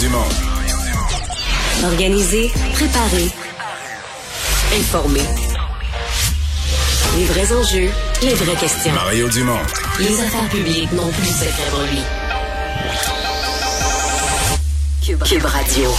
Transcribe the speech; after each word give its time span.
Dumont. 0.00 0.18
Organiser, 1.84 2.50
préparer, 2.74 3.28
informer. 4.78 5.24
Les 7.16 7.24
vrais 7.24 7.52
enjeux, 7.52 7.90
les 8.22 8.34
vraies 8.34 8.56
questions. 8.60 8.92
Mario 8.92 9.28
Dumont. 9.28 9.58
Les 9.98 10.20
affaires 10.20 10.48
publiques 10.50 10.92
n'ont 10.92 11.10
plus 11.10 11.26
cette 11.26 11.50
lui. 11.90 11.98
Cube, 15.04 15.22
Cube 15.24 15.44
Radio. 15.44 15.90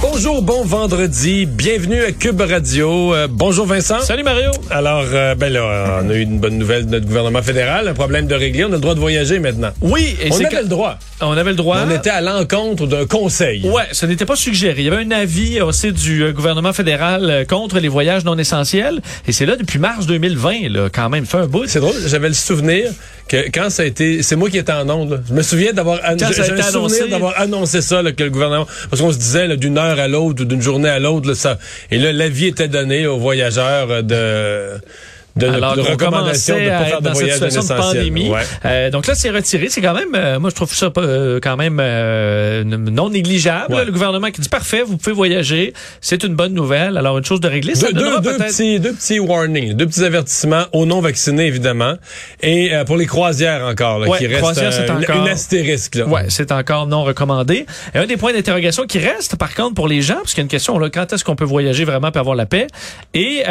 Bonjour, 0.00 0.42
bon 0.42 0.64
vendredi. 0.64 1.46
Bienvenue 1.46 2.04
à 2.04 2.12
Cube 2.12 2.40
Radio. 2.40 3.14
Euh, 3.14 3.26
bonjour 3.28 3.64
Vincent. 3.64 4.00
Salut 4.00 4.22
Mario. 4.22 4.50
Alors, 4.70 5.06
euh, 5.12 5.34
ben 5.34 5.50
là, 5.50 6.02
on 6.04 6.10
a 6.10 6.14
eu 6.14 6.20
une 6.20 6.38
bonne 6.38 6.58
nouvelle 6.58 6.84
de 6.84 6.90
notre 6.90 7.06
gouvernement 7.06 7.40
fédéral. 7.42 7.88
Un 7.88 7.94
problème 7.94 8.26
de 8.26 8.34
régler. 8.34 8.64
On 8.64 8.68
a 8.68 8.72
le 8.72 8.80
droit 8.80 8.94
de 8.94 9.00
voyager 9.00 9.38
maintenant. 9.38 9.70
Oui, 9.80 10.14
et 10.22 10.30
on 10.30 10.36
avait 10.36 10.62
le 10.62 10.68
droit. 10.68 10.98
On 11.26 11.36
avait 11.36 11.50
le 11.50 11.56
droit. 11.56 11.78
On 11.86 11.90
était 11.90 12.10
à 12.10 12.20
l'encontre 12.20 12.86
d'un 12.86 13.06
conseil. 13.06 13.66
Ouais, 13.68 13.84
ce 13.92 14.06
n'était 14.06 14.26
pas 14.26 14.36
suggéré. 14.36 14.82
Il 14.82 14.84
y 14.84 14.88
avait 14.88 15.04
un 15.04 15.10
avis 15.10 15.60
aussi 15.60 15.92
du 15.92 16.22
euh, 16.22 16.32
gouvernement 16.32 16.72
fédéral 16.72 17.46
contre 17.48 17.78
les 17.78 17.88
voyages 17.88 18.24
non 18.24 18.38
essentiels. 18.38 19.00
Et 19.26 19.32
c'est 19.32 19.46
là 19.46 19.56
depuis 19.56 19.78
mars 19.78 20.06
2020, 20.06 20.68
là, 20.68 20.88
quand 20.92 21.08
même. 21.08 21.26
Fait 21.26 21.38
un 21.38 21.46
bout. 21.46 21.64
C'est 21.66 21.80
drôle. 21.80 21.94
J'avais 22.06 22.28
le 22.28 22.34
souvenir 22.34 22.90
que 23.28 23.48
quand 23.50 23.70
ça 23.70 23.82
a 23.82 23.86
été, 23.86 24.22
c'est 24.22 24.36
moi 24.36 24.50
qui 24.50 24.58
étais 24.58 24.72
en 24.72 24.88
onde. 24.90 25.22
Je 25.28 25.34
me 25.34 25.42
souviens 25.42 25.72
d'avoir, 25.72 25.98
souvenir 26.70 27.08
d'avoir 27.08 27.40
annoncé 27.40 27.80
ça 27.80 28.02
que 28.12 28.24
le 28.24 28.30
gouvernement, 28.30 28.66
parce 28.90 29.00
qu'on 29.00 29.12
se 29.12 29.18
disait 29.18 29.56
d'une 29.56 29.78
heure 29.78 29.98
à 29.98 30.08
l'autre 30.08 30.42
ou 30.42 30.44
d'une 30.44 30.62
journée 30.62 30.88
à 30.88 30.98
l'autre, 30.98 31.34
ça. 31.34 31.58
Et 31.90 31.98
là, 31.98 32.12
l'avis 32.12 32.46
était 32.46 32.68
donné 32.68 33.06
aux 33.06 33.18
voyageurs 33.18 34.02
de 34.02 34.80
de, 35.36 35.48
Alors, 35.48 35.76
de 35.76 35.80
recommandation 35.80 36.56
de 36.56 36.68
pas 36.68 36.84
faire 36.84 37.00
de 37.00 37.08
dans 37.08 37.14
cette 37.14 37.32
situation 37.32 37.62
de 37.62 37.80
pandémie. 37.80 38.30
Euh, 38.64 38.90
donc 38.90 39.06
là, 39.06 39.14
c'est 39.14 39.30
retiré. 39.30 39.68
C'est 39.68 39.80
quand 39.80 39.94
même, 39.94 40.14
euh, 40.14 40.38
moi, 40.38 40.50
je 40.50 40.54
trouve 40.54 40.72
ça 40.72 40.90
euh, 40.96 41.40
quand 41.42 41.56
même 41.56 41.78
euh, 41.80 42.62
non 42.64 43.10
négligeable. 43.10 43.82
le 43.84 43.90
gouvernement 43.90 44.30
qui 44.30 44.40
dit 44.40 44.48
parfait, 44.48 44.82
vous 44.82 44.96
pouvez 44.96 45.14
voyager, 45.14 45.72
c'est 46.00 46.22
une 46.22 46.34
bonne 46.34 46.54
nouvelle. 46.54 46.96
Alors 46.96 47.18
une 47.18 47.24
chose 47.24 47.40
de 47.40 47.48
régler. 47.48 47.74
Ça 47.74 47.90
deux, 47.90 48.20
deux, 48.20 48.36
petits, 48.36 48.78
deux 48.78 48.92
petits 48.92 49.18
warnings, 49.18 49.74
deux 49.74 49.86
petits 49.86 50.04
avertissements 50.04 50.64
aux 50.72 50.86
non 50.86 51.00
vaccinés 51.00 51.46
évidemment, 51.46 51.94
et 52.42 52.70
pour 52.86 52.96
les 52.96 53.06
croisières 53.06 53.64
encore, 53.66 53.98
là, 53.98 54.16
qui 54.16 54.26
reste 54.26 54.44
encore, 54.44 55.16
une 55.16 55.28
astérisque. 55.28 55.96
Là. 55.96 56.06
Ouais, 56.06 56.26
c'est 56.28 56.52
encore 56.52 56.86
non 56.86 57.04
recommandé. 57.04 57.66
Et 57.94 57.98
un 57.98 58.06
des 58.06 58.16
points 58.16 58.32
d'interrogation 58.32 58.84
qui 58.86 58.98
reste, 58.98 59.36
par 59.36 59.54
contre, 59.54 59.74
pour 59.74 59.88
les 59.88 60.02
gens, 60.02 60.16
parce 60.16 60.30
qu'il 60.30 60.38
y 60.38 60.42
a 60.42 60.44
une 60.44 60.48
question 60.48 60.78
là, 60.78 60.90
quand 60.90 61.12
est-ce 61.12 61.24
qu'on 61.24 61.36
peut 61.36 61.44
voyager 61.44 61.84
vraiment 61.84 62.10
pour 62.10 62.20
avoir 62.20 62.36
la 62.36 62.46
paix, 62.46 62.66
et 63.14 63.42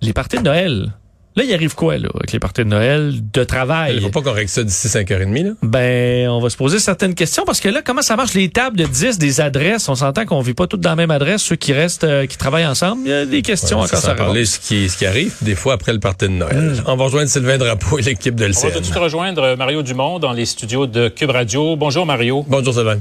les 0.00 0.12
parties 0.12 0.38
de 0.38 0.42
Noël. 0.42 0.92
Là, 1.36 1.42
il 1.42 1.52
arrive 1.52 1.74
quoi, 1.74 1.98
là, 1.98 2.08
avec 2.14 2.30
les 2.30 2.38
parties 2.38 2.62
de 2.62 2.68
Noël, 2.68 3.12
de 3.32 3.42
travail? 3.42 3.96
Il 3.96 4.02
faut 4.02 4.10
pas 4.10 4.22
qu'on 4.22 4.32
règle 4.32 4.48
ça 4.48 4.62
d'ici 4.62 4.86
5h30, 4.86 5.44
là? 5.44 5.50
Ben, 5.62 6.28
on 6.28 6.40
va 6.40 6.48
se 6.48 6.56
poser 6.56 6.78
certaines 6.78 7.14
questions 7.14 7.42
parce 7.44 7.60
que 7.60 7.68
là, 7.68 7.82
comment 7.84 8.02
ça 8.02 8.14
marche? 8.14 8.34
Les 8.34 8.50
tables 8.50 8.76
de 8.76 8.84
10 8.84 9.18
des 9.18 9.40
adresses? 9.40 9.88
On 9.88 9.96
s'entend 9.96 10.26
qu'on 10.26 10.40
vit 10.40 10.54
pas 10.54 10.68
toutes 10.68 10.80
dans 10.80 10.90
la 10.90 10.96
même 10.96 11.10
adresse, 11.10 11.42
ceux 11.42 11.56
qui 11.56 11.72
restent, 11.72 12.04
euh, 12.04 12.26
qui 12.26 12.38
travaillent 12.38 12.66
ensemble. 12.66 13.02
Il 13.04 13.10
y 13.10 13.12
a 13.12 13.26
des 13.26 13.42
questions 13.42 13.80
encore. 13.80 13.98
Ça, 13.98 14.14
parler 14.14 14.44
ce 14.44 14.60
qui, 14.60 14.88
ce 14.88 14.96
qui 14.96 15.06
arrive 15.06 15.34
des 15.42 15.56
fois 15.56 15.74
après 15.74 15.92
le 15.92 15.98
party 15.98 16.26
de 16.26 16.30
Noël. 16.30 16.56
Hmm. 16.56 16.82
On 16.86 16.96
va 16.96 17.04
rejoindre 17.04 17.28
Sylvain 17.28 17.58
Drapeau 17.58 17.98
et 17.98 18.02
l'équipe 18.02 18.36
de 18.36 18.44
LCN. 18.44 18.58
On 18.62 18.68
va 18.68 18.74
tout 18.74 18.80
de 18.80 18.84
suite 18.84 18.96
rejoindre 18.96 19.56
Mario 19.56 19.82
Dumont 19.82 20.20
dans 20.20 20.32
les 20.32 20.46
studios 20.46 20.86
de 20.86 21.08
Cube 21.08 21.30
Radio. 21.30 21.74
Bonjour, 21.74 22.06
Mario. 22.06 22.44
Bonjour, 22.46 22.72
Sylvain. 22.72 23.00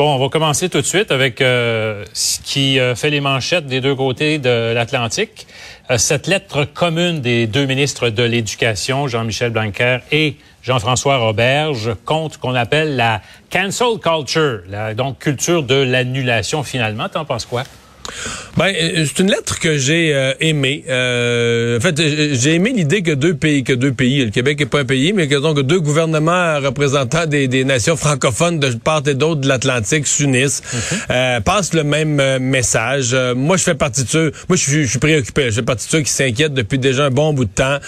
Bon, 0.00 0.14
on 0.14 0.18
va 0.18 0.30
commencer 0.30 0.70
tout 0.70 0.80
de 0.80 0.86
suite 0.86 1.10
avec 1.10 1.42
euh, 1.42 2.06
ce 2.14 2.40
qui 2.40 2.80
euh, 2.80 2.94
fait 2.94 3.10
les 3.10 3.20
manchettes 3.20 3.66
des 3.66 3.82
deux 3.82 3.94
côtés 3.94 4.38
de 4.38 4.72
l'Atlantique. 4.72 5.46
Euh, 5.90 5.98
cette 5.98 6.26
lettre 6.26 6.64
commune 6.64 7.20
des 7.20 7.46
deux 7.46 7.66
ministres 7.66 8.08
de 8.08 8.22
l'Éducation, 8.22 9.08
Jean-Michel 9.08 9.50
Blanquer 9.50 9.98
et 10.10 10.36
Jean-François 10.62 11.18
Roberge, 11.18 11.90
contre 12.06 12.38
qu'on 12.38 12.54
appelle 12.54 12.96
la 12.96 13.20
cancel 13.50 13.98
culture, 14.02 14.60
la 14.70 14.94
donc 14.94 15.18
culture 15.18 15.64
de 15.64 15.74
l'annulation 15.74 16.62
finalement. 16.62 17.10
T'en 17.10 17.26
penses 17.26 17.44
quoi? 17.44 17.64
Ben, 18.56 18.74
euh, 18.74 19.04
c'est 19.06 19.22
une 19.22 19.30
lettre 19.30 19.58
que 19.58 19.78
j'ai 19.78 20.12
euh, 20.14 20.34
aimée. 20.40 20.84
Euh, 20.88 21.78
en 21.78 21.80
fait, 21.80 21.96
j'ai 22.34 22.54
aimé 22.54 22.72
l'idée 22.74 23.02
que 23.02 23.12
deux 23.12 23.34
pays, 23.34 23.62
que 23.64 23.72
deux 23.72 23.92
pays, 23.92 24.24
le 24.24 24.30
Québec 24.30 24.60
est 24.60 24.66
pas 24.66 24.80
un 24.80 24.84
pays, 24.84 25.12
mais 25.12 25.28
que 25.28 25.36
donc 25.36 25.60
deux 25.60 25.80
gouvernements 25.80 26.58
représentants 26.58 27.26
des, 27.26 27.48
des 27.48 27.64
nations 27.64 27.96
francophones 27.96 28.58
de 28.58 28.70
part 28.70 29.02
et 29.06 29.14
d'autre 29.14 29.40
de 29.40 29.48
l'Atlantique 29.48 30.06
s'unissent, 30.06 30.62
mhm. 30.72 31.42
passent 31.42 31.74
le 31.74 31.84
même 31.84 32.38
message. 32.38 33.14
moi, 33.36 33.56
je 33.56 33.62
fais 33.62 33.74
partie 33.74 34.04
de 34.04 34.08
ceux. 34.08 34.32
Moi, 34.48 34.56
je 34.56 34.84
suis, 34.84 34.98
préoccupé. 34.98 35.46
Je 35.46 35.56
fais 35.56 35.62
partie 35.62 35.86
de 35.86 35.90
ceux 35.90 36.00
qui 36.02 36.12
s'inquiètent 36.12 36.54
depuis 36.54 36.78
déjà 36.78 37.06
un 37.06 37.10
bon 37.10 37.32
bout 37.32 37.44
de 37.44 37.50
temps. 37.50 37.78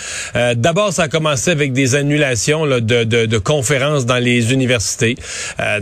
D'abord, 0.56 0.92
ça 0.92 1.04
a 1.04 1.08
commencé 1.08 1.50
avec 1.50 1.72
des 1.72 1.94
annulations 1.94 2.64
là, 2.64 2.80
de, 2.80 3.04
de, 3.04 3.26
de, 3.26 3.38
conférences 3.38 4.06
dans 4.06 4.18
les 4.18 4.52
universités, 4.52 5.16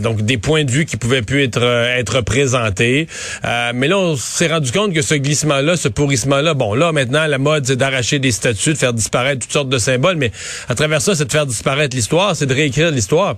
donc 0.01 0.23
des 0.23 0.37
points 0.37 0.63
de 0.63 0.71
vue 0.71 0.85
qui 0.85 0.97
pouvaient 0.97 1.21
plus 1.21 1.43
être 1.43 1.63
être 1.97 2.21
présentés. 2.21 3.07
mais 3.73 3.87
là, 3.87 3.97
on 3.97 4.15
s'est 4.21 4.47
rendu 4.47 4.71
compte 4.71 4.93
que 4.93 5.01
ce 5.01 5.15
glissement-là, 5.15 5.75
ce 5.75 5.87
pourrissement-là, 5.87 6.53
bon, 6.53 6.73
là, 6.73 6.91
maintenant, 6.91 7.25
la 7.27 7.37
mode, 7.37 7.65
c'est 7.65 7.75
d'arracher 7.75 8.19
des 8.19 8.31
statues, 8.31 8.73
de 8.73 8.77
faire 8.77 8.93
disparaître 8.93 9.41
toutes 9.41 9.51
sortes 9.51 9.69
de 9.69 9.77
symboles, 9.77 10.15
mais 10.15 10.31
à 10.69 10.75
travers 10.75 11.01
ça, 11.01 11.15
c'est 11.15 11.25
de 11.25 11.31
faire 11.31 11.45
disparaître 11.45 11.95
l'histoire, 11.95 12.35
c'est 12.35 12.45
de 12.45 12.53
réécrire 12.53 12.91
l'histoire. 12.91 13.37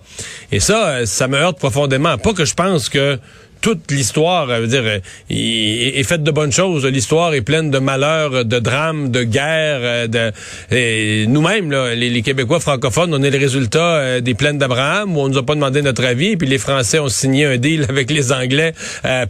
Et 0.51 0.59
ça, 0.59 0.87
euh, 0.87 1.05
ça 1.05 1.27
me 1.27 1.37
heurte 1.37 1.57
profondément. 1.57 2.17
Pas 2.17 2.33
que 2.33 2.45
je 2.45 2.53
pense 2.53 2.89
que 2.89 3.19
toute 3.63 3.91
l'histoire, 3.91 4.45
veut 4.47 4.67
dire, 4.67 4.83
euh, 4.83 4.99
est, 5.29 6.03
faite 6.03 6.21
de 6.21 6.31
bonnes 6.31 6.51
choses. 6.51 6.85
L'histoire 6.85 7.33
est 7.33 7.41
pleine 7.41 7.71
de 7.71 7.79
malheurs, 7.79 8.43
de 8.43 8.59
drames, 8.59 9.09
de 9.09 9.23
guerres. 9.23 9.79
Euh, 9.81 10.07
de 10.07 11.25
nous-mêmes, 11.27 11.71
les, 11.71 12.09
les, 12.09 12.21
Québécois 12.21 12.59
francophones, 12.59 13.13
on 13.13 13.23
est 13.23 13.29
le 13.29 13.37
résultat 13.39 13.79
euh, 13.79 14.19
des 14.19 14.33
plaines 14.33 14.57
d'Abraham 14.57 15.15
où 15.15 15.21
on 15.21 15.29
nous 15.29 15.37
a 15.37 15.45
pas 15.45 15.55
demandé 15.55 15.81
notre 15.81 16.03
avis, 16.03 16.35
puis 16.35 16.45
les 16.45 16.57
Français 16.57 16.99
ont 16.99 17.07
signé 17.07 17.45
un 17.45 17.55
deal 17.57 17.85
avec 17.89 18.11
les 18.11 18.33
Anglais 18.33 18.73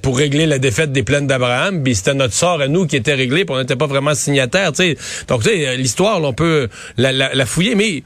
pour 0.02 0.18
régler 0.18 0.48
la 0.48 0.58
défaite 0.58 0.92
des 0.92 1.04
plaines 1.04 1.28
d'Abraham. 1.28 1.84
Puis 1.84 1.94
c'était 1.94 2.16
notre 2.16 2.34
sort 2.34 2.60
à 2.60 2.68
nous 2.68 2.88
qui 2.88 2.96
était 2.96 3.14
réglé, 3.14 3.46
puis 3.46 3.56
on 3.56 3.60
n'était 3.60 3.76
pas 3.76 3.88
vraiment 3.88 4.16
signataires. 4.16 4.72
Donc, 5.28 5.44
tu 5.44 5.50
sais, 5.50 5.78
l'histoire, 5.78 6.20
on 6.24 6.34
peut 6.34 6.70
la 6.98 7.46
fouiller, 7.46 7.76
mais 7.76 8.02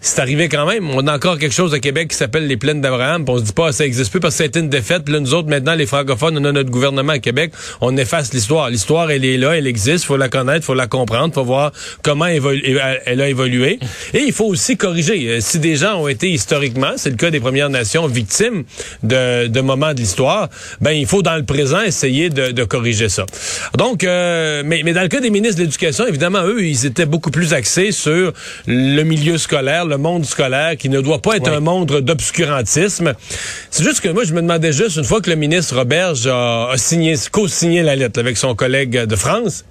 c'est 0.00 0.20
arrivé 0.20 0.48
quand 0.48 0.64
même. 0.66 0.88
On 0.90 1.06
a 1.08 1.14
encore 1.14 1.38
quelque 1.38 1.54
chose 1.54 1.74
à 1.74 1.80
Québec 1.80 2.08
qui 2.08 2.16
s'appelle 2.16 2.46
les 2.46 2.56
plaines 2.56 2.80
d'Abraham. 2.80 3.24
On 3.26 3.38
se 3.38 3.42
dit 3.42 3.52
pas 3.52 3.72
ça 3.72 3.84
existe 3.84 4.10
plus 4.12 4.20
parce 4.20 4.36
que 4.36 4.44
c'était 4.44 4.60
une 4.60 4.68
défaite. 4.68 5.04
Puis 5.04 5.12
là, 5.12 5.20
nous 5.20 5.34
autres, 5.34 5.48
maintenant, 5.48 5.74
les 5.74 5.86
francophones, 5.86 6.38
on 6.38 6.44
a 6.44 6.52
notre 6.52 6.70
gouvernement 6.70 7.14
à 7.14 7.18
Québec. 7.18 7.52
On 7.80 7.96
efface 7.96 8.32
l'histoire. 8.32 8.70
L'histoire, 8.70 9.10
elle 9.10 9.24
est 9.24 9.36
là, 9.36 9.56
elle 9.56 9.66
existe. 9.66 10.04
Faut 10.04 10.16
la 10.16 10.28
connaître, 10.28 10.64
faut 10.64 10.74
la 10.74 10.86
comprendre, 10.86 11.34
faut 11.34 11.44
voir 11.44 11.72
comment 12.02 12.26
elle 12.26 13.20
a 13.20 13.28
évolué. 13.28 13.80
Et 14.14 14.20
il 14.20 14.32
faut 14.32 14.46
aussi 14.46 14.76
corriger. 14.76 15.28
Euh, 15.28 15.38
si 15.40 15.58
des 15.58 15.74
gens 15.74 16.00
ont 16.00 16.08
été 16.08 16.30
historiquement, 16.30 16.92
c'est 16.96 17.10
le 17.10 17.16
cas 17.16 17.30
des 17.30 17.40
Premières 17.40 17.70
Nations, 17.70 18.06
victimes 18.06 18.64
de, 19.02 19.60
moments 19.60 19.94
de 19.94 19.98
l'histoire, 19.98 20.48
ben 20.80 20.92
il 20.92 21.06
faut 21.06 21.22
dans 21.22 21.36
le 21.36 21.44
présent 21.44 21.80
essayer 21.80 22.30
de, 22.30 22.64
corriger 22.64 23.08
ça. 23.08 23.24
Donc, 23.76 24.04
euh, 24.04 24.62
mais 24.64 24.92
dans 24.92 25.02
le 25.02 25.08
cas 25.08 25.20
des 25.20 25.30
ministres 25.30 25.56
de 25.56 25.62
l'Éducation, 25.62 26.06
évidemment, 26.06 26.44
eux, 26.44 26.62
ils 26.62 26.86
étaient 26.86 27.06
beaucoup 27.06 27.30
plus 27.30 27.54
axés 27.54 27.92
sur 27.92 28.32
le 28.66 29.02
milieu 29.02 29.38
scolaire 29.38 29.86
le 29.88 29.98
monde 29.98 30.24
scolaire, 30.24 30.76
qui 30.76 30.88
ne 30.88 31.00
doit 31.00 31.20
pas 31.20 31.36
être 31.36 31.50
un 31.50 31.60
monde 31.60 32.00
d'obscurantisme. 32.00 33.14
C'est 33.70 33.84
juste 33.84 34.00
que 34.00 34.08
moi, 34.08 34.24
je 34.24 34.32
me 34.34 34.40
demandais 34.40 34.72
juste, 34.72 34.96
une 34.96 35.04
fois 35.04 35.20
que 35.20 35.30
le 35.30 35.36
ministre 35.36 35.76
Roberge 35.76 36.26
a, 36.26 36.72
signé, 36.76 37.14
co-signé 37.32 37.82
la 37.82 37.96
lettre 37.96 38.20
avec 38.20 38.36
son 38.36 38.54
collègue 38.54 39.04
de 39.04 39.16
France, 39.16 39.64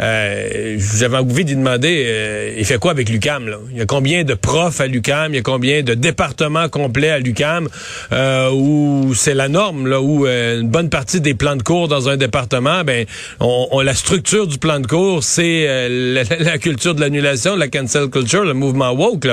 euh, 0.00 0.76
j'avais 0.78 1.18
envie 1.18 1.44
d'y 1.44 1.56
demander, 1.56 2.04
euh, 2.06 2.54
il 2.56 2.64
fait 2.64 2.78
quoi 2.78 2.90
avec 2.90 3.08
l'UCAM? 3.08 3.50
Il 3.70 3.78
y 3.78 3.80
a 3.80 3.86
combien 3.86 4.24
de 4.24 4.34
profs 4.34 4.80
à 4.80 4.86
l'UCAM? 4.86 5.32
Il 5.32 5.36
y 5.36 5.40
a 5.40 5.42
combien 5.42 5.82
de 5.82 5.94
départements 5.94 6.68
complets 6.68 7.10
à 7.10 7.18
l'UCAM? 7.18 7.68
Euh, 8.12 8.50
où 8.50 9.12
c'est 9.14 9.34
la 9.34 9.48
norme, 9.48 9.86
là, 9.86 10.00
où 10.00 10.26
euh, 10.26 10.60
une 10.60 10.68
bonne 10.68 10.90
partie 10.90 11.20
des 11.20 11.34
plans 11.34 11.56
de 11.56 11.62
cours 11.62 11.88
dans 11.88 12.08
un 12.08 12.16
département, 12.16 12.84
ben, 12.84 13.06
on, 13.40 13.80
la 13.80 13.94
structure 13.94 14.46
du 14.46 14.58
plan 14.58 14.80
de 14.80 14.86
cours, 14.86 15.24
c'est 15.24 15.88
la, 15.88 16.22
la, 16.38 16.58
culture 16.58 16.94
de 16.94 17.00
l'annulation, 17.00 17.56
la 17.56 17.68
cancel 17.68 18.08
culture, 18.08 18.44
le 18.44 18.54
mouvement 18.54 18.92
woke. 18.92 19.28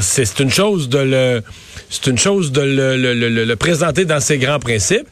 C'est 0.00 0.40
une 0.40 0.50
chose 0.50 0.88
de 0.88 0.98
le 0.98 1.42
c'est 1.92 2.10
une 2.10 2.18
chose 2.18 2.52
de 2.52 2.62
le, 2.62 2.96
le, 2.96 3.12
le, 3.12 3.44
le, 3.44 3.56
présenter 3.56 4.06
dans 4.06 4.18
ses 4.18 4.38
grands 4.38 4.58
principes. 4.58 5.06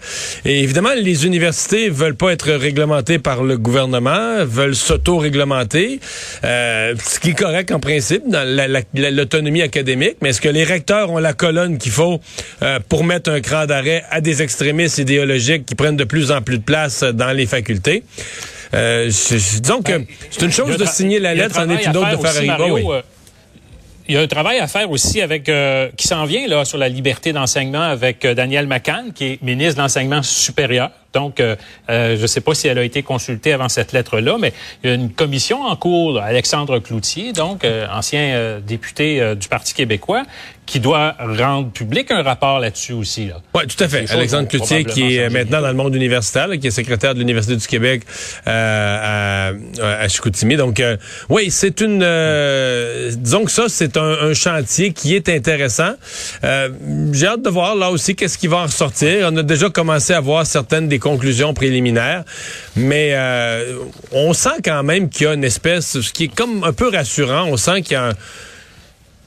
Et 0.47 0.62
évidemment, 0.62 0.94
les 0.97 1.27
universités 1.27 1.91
veulent 1.91 2.17
pas 2.17 2.32
être 2.32 2.50
réglementées 2.50 3.19
par 3.19 3.44
le 3.44 3.59
gouvernement, 3.59 4.44
veulent 4.47 4.75
s'auto-réglementer, 4.75 6.00
euh, 6.43 6.94
ce 6.99 7.21
qui 7.21 7.31
est 7.31 7.38
correct 7.38 7.71
en 7.71 7.81
principe 7.81 8.23
dans 8.27 8.49
l'autonomie 8.94 9.61
académique. 9.61 10.17
Mais 10.23 10.31
est-ce 10.31 10.41
que 10.41 10.49
les 10.49 10.65
recteurs 10.65 11.11
ont 11.11 11.19
la 11.19 11.35
colonne 11.35 11.77
qu'il 11.77 11.93
faut 11.93 12.19
euh, 12.62 12.79
pour 12.88 13.05
mettre 13.05 13.31
un 13.31 13.43
cran 13.43 13.67
d'arrêt 13.67 14.03
à 14.11 14.23
des 14.23 14.41
extrémistes 14.41 14.97
idéologiques 14.97 15.67
qui 15.67 15.75
prennent 15.75 15.97
de 15.97 16.05
plus 16.05 16.33
en 16.33 16.41
plus 16.41 16.59
de 16.59 16.65
place 16.65 17.03
dans 17.03 17.33
les 17.33 17.44
facultés? 17.44 18.05
Euh, 18.73 19.06
disons 19.06 19.83
que 19.83 19.93
c'est 20.31 20.47
une 20.47 20.53
chose 20.53 20.79
de 20.79 20.87
signer 20.87 21.19
la 21.19 21.35
lettre, 21.35 21.56
c'en 21.56 21.69
est 21.69 21.85
une 21.85 21.97
autre 21.97 22.17
de 22.17 22.26
faire 22.26 22.50
arriver. 22.50 23.03
Il 24.11 24.15
y 24.15 24.17
a 24.17 24.23
un 24.23 24.27
travail 24.27 24.59
à 24.59 24.67
faire 24.67 24.91
aussi 24.91 25.21
avec 25.21 25.49
euh, 25.49 25.89
qui 25.97 26.09
s'en 26.09 26.25
vient 26.25 26.49
là 26.49 26.65
sur 26.65 26.79
la 26.79 26.89
liberté 26.89 27.33
d'enseignement 27.33 27.83
avec 27.83 28.25
euh, 28.25 28.35
Daniel 28.35 28.67
McCann, 28.67 29.12
qui 29.12 29.25
est 29.25 29.41
ministre 29.41 29.77
de 29.77 29.83
l'enseignement 29.83 30.21
supérieur. 30.21 30.91
Donc, 31.12 31.41
euh, 31.41 31.57
euh, 31.89 32.17
je 32.17 32.23
ne 32.23 32.27
sais 32.27 32.41
pas 32.41 32.55
si 32.55 32.69
elle 32.69 32.79
a 32.79 32.85
été 32.85 33.03
consultée 33.03 33.53
avant 33.53 33.69
cette 33.69 33.93
lettre-là, 33.93 34.37
mais 34.39 34.53
il 34.83 34.91
y 34.91 34.93
a 34.93 34.95
une 34.95 35.11
commission 35.11 35.62
en 35.62 35.75
cours, 35.75 36.21
Alexandre 36.21 36.79
Cloutier, 36.79 37.33
donc 37.33 37.65
euh, 37.65 37.87
ancien 37.93 38.61
député 38.65 39.35
du 39.35 39.49
Parti 39.49 39.75
québécois, 39.75 40.23
qui 40.67 40.79
doit 40.79 41.17
rendre 41.19 41.71
public 41.71 42.12
un 42.12 42.23
rapport 42.23 42.61
là-dessus 42.61 42.93
aussi. 42.93 43.27
Là. 43.27 43.41
Oui, 43.55 43.62
tout 43.67 43.83
à 43.83 43.89
fait. 43.89 44.09
Alexandre 44.11 44.47
Cloutier, 44.47 44.85
qui 44.85 45.17
est 45.17 45.29
maintenant 45.29 45.61
dans 45.61 45.69
le 45.69 45.75
monde 45.75 45.97
universitaire, 45.97 46.49
qui 46.61 46.69
est 46.69 46.71
secrétaire 46.71 47.15
de 47.15 47.19
l'Université 47.19 47.57
du 47.57 47.67
Québec 47.67 48.03
à, 48.47 49.51
à, 49.81 50.09
Chicoutimi. 50.09 50.57
Donc, 50.57 50.81
oui, 51.29 51.51
c'est 51.51 51.81
une... 51.81 51.99
disons 53.17 53.45
que 53.45 53.51
ça, 53.51 53.65
c'est 53.69 53.97
un, 53.97 54.29
un, 54.29 54.35
chantier 54.35 54.93
qui 54.93 55.17
est 55.17 55.29
intéressant. 55.29 55.95
J'ai 56.43 57.27
hâte 57.27 57.43
de 57.43 57.51
voir 57.51 57.75
là 57.75 57.91
aussi 57.91 58.15
qu'est-ce 58.15 58.39
qui 58.39 58.47
va 58.47 58.59
en 58.59 58.65
ressortir. 58.65 59.29
On 59.33 59.37
a 59.37 59.43
déjà 59.43 59.71
commencé 59.71 60.12
à 60.12 60.21
voir 60.21 60.47
certaines 60.47 60.87
des 60.87 61.00
conclusions 61.00 61.55
préliminaires, 61.55 62.25
mais 62.76 63.11
euh, 63.14 63.79
on 64.12 64.32
sent 64.32 64.61
quand 64.64 64.82
même 64.82 65.08
qu'il 65.08 65.26
y 65.26 65.26
a 65.29 65.35
une 65.35 65.44
espèce, 65.44 66.00
ce 66.00 66.12
qui 66.12 66.25
est 66.25 66.35
comme 66.35 66.64
un 66.64 66.73
peu 66.73 66.88
rassurant, 66.88 67.47
on 67.47 67.56
sent 67.56 67.82
qu'il 67.82 67.94
y 67.94 67.97
a 67.97 68.12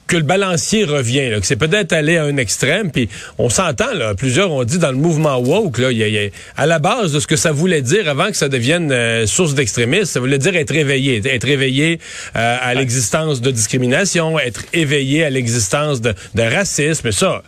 que 0.07 0.17
le 0.17 0.23
balancier 0.23 0.83
revient, 0.83 1.31
que 1.39 1.45
c'est 1.45 1.55
peut-être 1.55 1.93
aller 1.93 2.17
à 2.17 2.23
un 2.25 2.37
extrême, 2.37 2.91
puis 2.91 3.09
on 3.37 3.49
s'entend, 3.49 3.93
là, 3.93 4.13
plusieurs 4.15 4.51
ont 4.51 4.63
dit 4.63 4.77
dans 4.77 4.91
le 4.91 4.97
mouvement 4.97 5.37
woke, 5.37 5.77
là, 5.77 5.91
y 5.91 6.03
a, 6.03 6.29
à 6.57 6.65
la 6.65 6.79
base 6.79 7.13
de 7.13 7.19
ce 7.19 7.27
que 7.27 7.35
ça 7.35 7.51
voulait 7.51 7.81
dire 7.81 8.09
avant 8.09 8.27
que 8.27 8.37
ça 8.37 8.49
devienne 8.49 8.91
euh, 8.91 9.25
source 9.25 9.55
d'extrémisme, 9.55 10.05
ça 10.05 10.19
voulait 10.19 10.37
dire 10.37 10.55
être 10.55 10.73
réveillé, 10.73 11.21
être 11.25 11.47
réveillé 11.47 11.99
euh, 12.35 12.57
à 12.61 12.73
l'existence 12.73 13.41
de 13.41 13.51
discrimination, 13.51 14.37
être 14.37 14.63
éveillé 14.73 15.23
à 15.23 15.29
l'existence 15.29 16.01
de, 16.01 16.13
de 16.35 16.41
racisme, 16.43 17.11
ça 17.11 17.41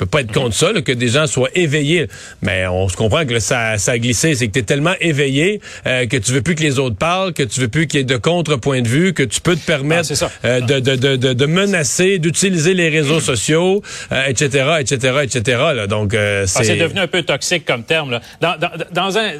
peut 0.00 0.06
pas 0.06 0.22
être 0.22 0.32
contre 0.32 0.54
ça, 0.54 0.72
que 0.84 0.92
des 0.92 1.08
gens 1.08 1.26
soient 1.26 1.50
éveillés. 1.54 2.08
Mais 2.42 2.66
on 2.66 2.88
se 2.88 2.96
comprend 2.96 3.26
que 3.26 3.38
ça, 3.38 3.78
ça 3.78 3.92
a 3.92 3.98
glissé. 3.98 4.34
C'est 4.34 4.48
que 4.48 4.52
tu 4.52 4.60
es 4.60 4.62
tellement 4.62 4.94
éveillé 5.00 5.60
euh, 5.86 6.06
que 6.06 6.16
tu 6.16 6.32
veux 6.32 6.42
plus 6.42 6.54
que 6.54 6.62
les 6.62 6.78
autres 6.78 6.96
parlent, 6.96 7.32
que 7.32 7.42
tu 7.42 7.60
veux 7.60 7.68
plus 7.68 7.86
qu'il 7.86 8.00
y 8.00 8.02
ait 8.02 8.04
de 8.04 8.16
contre-point 8.16 8.80
de 8.82 8.88
vue, 8.88 9.12
que 9.12 9.22
tu 9.22 9.40
peux 9.40 9.56
te 9.56 9.64
permettre 9.64 10.12
ah, 10.22 10.28
euh, 10.44 10.60
de, 10.60 10.80
de, 10.80 11.16
de, 11.16 11.32
de, 11.32 11.46
menacer, 11.46 12.18
d'utiliser 12.18 12.74
les 12.74 12.88
réseaux 12.88 13.20
sociaux, 13.20 13.82
etc., 14.26 14.76
etc., 14.80 15.18
etc. 15.22 15.58
Là. 15.74 15.86
Donc, 15.86 16.14
euh, 16.14 16.46
ah, 16.54 16.64
c'est... 16.64 16.76
devenu 16.76 17.00
un 17.00 17.06
peu 17.06 17.22
toxique 17.22 17.64
comme 17.64 17.82
terme. 17.82 18.10
Là. 18.10 18.20
Dans, 18.40 18.56
dans, 18.58 18.70
dans, 18.92 19.18
un, 19.18 19.32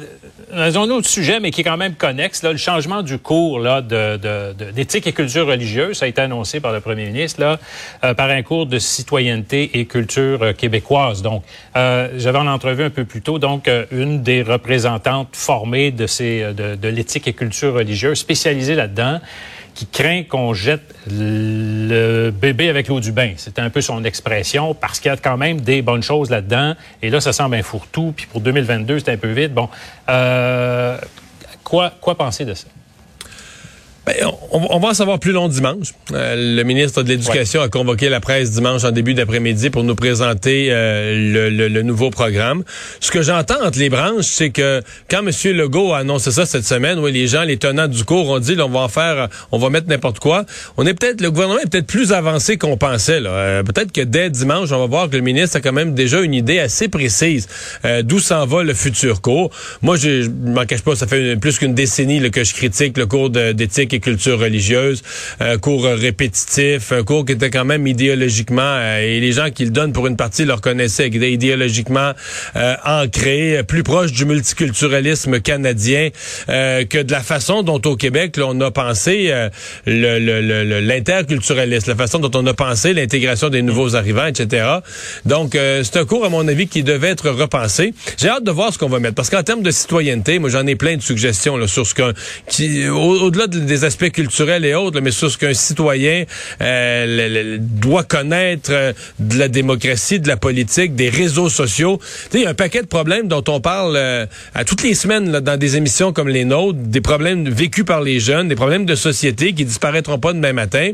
dans 0.55 0.79
un 0.79 0.89
autre 0.89 1.07
sujet, 1.07 1.39
mais 1.39 1.51
qui 1.51 1.61
est 1.61 1.63
quand 1.63 1.77
même 1.77 1.95
connexe, 1.95 2.43
là, 2.43 2.51
le 2.51 2.57
changement 2.57 3.03
du 3.03 3.17
cours 3.17 3.59
là, 3.59 3.81
de, 3.81 4.53
d'éthique 4.71 5.07
et 5.07 5.13
culture 5.13 5.47
religieuse, 5.47 5.97
ça 5.97 6.05
a 6.05 6.07
été 6.07 6.21
annoncé 6.21 6.59
par 6.59 6.73
le 6.73 6.79
premier 6.79 7.05
ministre, 7.05 7.41
là, 7.41 8.13
par 8.13 8.29
un 8.29 8.41
cours 8.41 8.65
de 8.65 8.79
citoyenneté 8.79 9.71
et 9.79 9.85
culture 9.85 10.55
québécoise. 10.55 11.21
Donc, 11.21 11.43
euh, 11.75 12.09
j'avais 12.17 12.37
en 12.37 12.47
entrevue 12.47 12.83
un 12.83 12.89
peu 12.89 13.05
plus 13.05 13.21
tôt, 13.21 13.39
donc, 13.39 13.67
euh, 13.67 13.85
une 13.91 14.21
des 14.21 14.41
représentantes 14.41 15.29
formées 15.33 15.91
de, 15.91 16.07
ces, 16.07 16.41
euh, 16.43 16.53
de, 16.53 16.75
de 16.75 16.87
l'éthique 16.87 17.27
et 17.27 17.33
culture 17.33 17.73
religieuse, 17.73 18.17
spécialisée 18.19 18.75
là-dedans, 18.75 19.19
qui 19.73 19.85
craint 19.85 20.23
qu'on 20.23 20.53
jette 20.53 20.93
le 21.09 22.31
bébé 22.31 22.69
avec 22.69 22.87
l'eau 22.87 22.99
du 22.99 23.11
bain. 23.11 23.33
C'était 23.37 23.61
un 23.61 23.69
peu 23.69 23.81
son 23.81 24.03
expression, 24.03 24.73
parce 24.73 24.99
qu'il 24.99 25.09
y 25.09 25.13
a 25.13 25.17
quand 25.17 25.37
même 25.37 25.61
des 25.61 25.81
bonnes 25.81 26.03
choses 26.03 26.29
là-dedans. 26.29 26.75
Et 27.01 27.09
là, 27.09 27.21
ça 27.21 27.33
semble 27.33 27.55
un 27.55 27.63
fourre-tout. 27.63 28.13
Puis 28.15 28.25
pour 28.25 28.41
2022, 28.41 28.99
c'est 28.99 29.11
un 29.11 29.17
peu 29.17 29.31
vite. 29.31 29.53
Bon, 29.53 29.69
euh, 30.09 30.97
quoi, 31.63 31.93
quoi 32.01 32.15
penser 32.15 32.45
de 32.45 32.53
ça? 32.53 32.67
Ben, 34.03 34.15
on, 34.51 34.79
va 34.79 34.87
en 34.87 34.93
savoir 34.95 35.19
plus 35.19 35.31
long 35.31 35.47
dimanche. 35.47 35.93
Euh, 36.11 36.55
le 36.57 36.63
ministre 36.63 37.03
de 37.03 37.09
l'Éducation 37.09 37.61
a 37.61 37.69
convoqué 37.69 38.09
la 38.09 38.19
presse 38.19 38.49
dimanche 38.49 38.83
en 38.83 38.89
début 38.89 39.13
d'après-midi 39.13 39.69
pour 39.69 39.83
nous 39.83 39.93
présenter 39.93 40.69
euh, 40.71 41.69
le, 41.69 41.81
nouveau 41.83 42.09
programme. 42.09 42.63
Ce 42.99 43.11
que 43.11 43.21
j'entends 43.21 43.63
entre 43.63 43.77
les 43.77 43.89
branches, 43.89 44.25
c'est 44.25 44.49
que 44.49 44.81
quand 45.07 45.19
M. 45.19 45.29
Legault 45.55 45.93
a 45.93 45.99
annoncé 45.99 46.31
ça 46.31 46.47
cette 46.47 46.65
semaine, 46.65 46.97
où 46.97 47.05
les 47.05 47.27
gens, 47.27 47.43
les 47.43 47.57
tenants 47.57 47.87
du 47.87 48.03
cours, 48.03 48.27
ont 48.29 48.39
dit, 48.39 48.55
on 48.59 48.69
va 48.69 48.79
en 48.79 48.87
faire, 48.87 49.29
on 49.51 49.59
va 49.59 49.69
mettre 49.69 49.87
n'importe 49.87 50.17
quoi. 50.17 50.45
On 50.77 50.87
est 50.87 50.95
peut-être, 50.95 51.21
le 51.21 51.29
gouvernement 51.29 51.59
est 51.59 51.69
peut-être 51.69 51.85
plus 51.85 52.11
avancé 52.11 52.57
qu'on 52.57 52.77
pensait. 52.77 53.21
Euh, 53.23 53.61
peut-être 53.61 53.91
que 53.91 54.01
dès 54.01 54.31
dimanche, 54.31 54.71
on 54.71 54.79
va 54.79 54.87
voir 54.87 55.09
que 55.11 55.15
le 55.15 55.21
ministre 55.21 55.57
a 55.57 55.61
quand 55.61 55.73
même 55.73 55.93
déjà 55.93 56.21
une 56.21 56.33
idée 56.33 56.57
assez 56.57 56.87
précise 56.87 57.47
d'où 58.03 58.19
s'en 58.19 58.47
va 58.47 58.63
le 58.63 58.73
futur 58.73 59.21
cours. 59.21 59.51
Moi, 59.83 59.95
je, 59.95 60.23
je 60.23 60.29
m'en 60.29 60.65
cache 60.65 60.81
pas, 60.81 60.95
ça 60.95 61.05
fait 61.05 61.35
plus 61.35 61.59
qu'une 61.59 61.75
décennie 61.75 62.31
que 62.31 62.43
je 62.43 62.53
critique 62.55 62.97
le 62.97 63.05
cours 63.05 63.29
d'éthique 63.29 63.90
et 63.93 63.99
culture 63.99 64.39
religieuse, 64.39 65.03
un 65.39 65.57
cours 65.57 65.85
répétitif, 65.85 66.91
un 66.91 67.03
cours 67.03 67.25
qui 67.25 67.33
était 67.33 67.49
quand 67.49 67.65
même 67.65 67.87
idéologiquement, 67.87 68.61
euh, 68.61 69.01
et 69.01 69.19
les 69.19 69.31
gens 69.31 69.49
qui 69.49 69.65
le 69.65 69.71
donnent 69.71 69.93
pour 69.93 70.07
une 70.07 70.17
partie 70.17 70.45
le 70.45 70.53
reconnaissaient, 70.53 71.09
qui 71.09 71.17
était 71.17 71.31
idéologiquement 71.31 72.11
euh, 72.55 72.75
ancré, 72.85 73.61
plus 73.67 73.83
proche 73.83 74.11
du 74.11 74.25
multiculturalisme 74.25 75.39
canadien 75.39 76.09
euh, 76.49 76.85
que 76.85 76.99
de 76.99 77.11
la 77.11 77.21
façon 77.21 77.63
dont 77.63 77.81
au 77.85 77.95
Québec 77.95 78.37
on 78.43 78.59
a 78.61 78.71
pensé 78.71 79.31
l'interculturalisme, 79.85 81.89
la 81.89 81.95
façon 81.95 82.19
dont 82.19 82.39
on 82.39 82.45
a 82.47 82.53
pensé 82.53 82.93
l'intégration 82.93 83.49
des 83.49 83.61
nouveaux 83.61 83.95
arrivants, 83.95 84.27
etc. 84.27 84.65
Donc 85.25 85.53
c'est 85.53 85.97
un 85.97 86.05
cours 86.05 86.25
à 86.25 86.29
mon 86.29 86.47
avis 86.47 86.67
qui 86.67 86.83
devait 86.83 87.09
être 87.09 87.29
repensé. 87.29 87.93
J'ai 88.17 88.29
hâte 88.29 88.43
de 88.43 88.51
voir 88.51 88.73
ce 88.73 88.77
qu'on 88.77 88.89
va 88.89 88.99
mettre 88.99 89.15
parce 89.15 89.29
qu'en 89.29 89.43
termes 89.43 89.63
de 89.63 89.71
citoyenneté, 89.71 90.39
moi 90.39 90.49
j'en 90.49 90.65
ai 90.67 90.75
plein 90.75 90.97
de 90.97 91.01
suggestions 91.01 91.57
là, 91.57 91.67
sur 91.67 91.85
ce 91.85 91.93
qu'un 91.93 92.13
au-delà 92.91 93.47
des 93.47 93.80
aspects 93.83 94.11
culturels 94.11 94.65
et 94.65 94.73
autres, 94.73 94.99
mais 95.01 95.11
sur 95.11 95.29
ce 95.29 95.37
qu'un 95.37 95.53
citoyen 95.53 96.25
euh, 96.61 97.57
doit 97.59 98.03
connaître 98.03 98.71
euh, 98.71 98.93
de 99.19 99.37
la 99.37 99.47
démocratie, 99.47 100.19
de 100.19 100.27
la 100.27 100.37
politique, 100.37 100.95
des 100.95 101.09
réseaux 101.09 101.49
sociaux. 101.49 101.99
Il 102.33 102.41
y 102.41 102.45
a 102.45 102.49
un 102.49 102.53
paquet 102.53 102.81
de 102.81 102.87
problèmes 102.87 103.27
dont 103.27 103.43
on 103.47 103.59
parle 103.61 103.95
euh, 103.95 104.25
à 104.53 104.63
toutes 104.63 104.83
les 104.83 104.93
semaines 104.93 105.31
dans 105.31 105.57
des 105.57 105.77
émissions 105.77 106.13
comme 106.13 106.29
les 106.29 106.45
nôtres, 106.45 106.79
des 106.79 107.01
problèmes 107.01 107.49
vécus 107.49 107.85
par 107.85 108.01
les 108.01 108.19
jeunes, 108.19 108.47
des 108.47 108.55
problèmes 108.55 108.85
de 108.85 108.95
société 108.95 109.53
qui 109.53 109.65
disparaîtront 109.65 110.19
pas 110.19 110.33
demain 110.33 110.53
matin. 110.53 110.91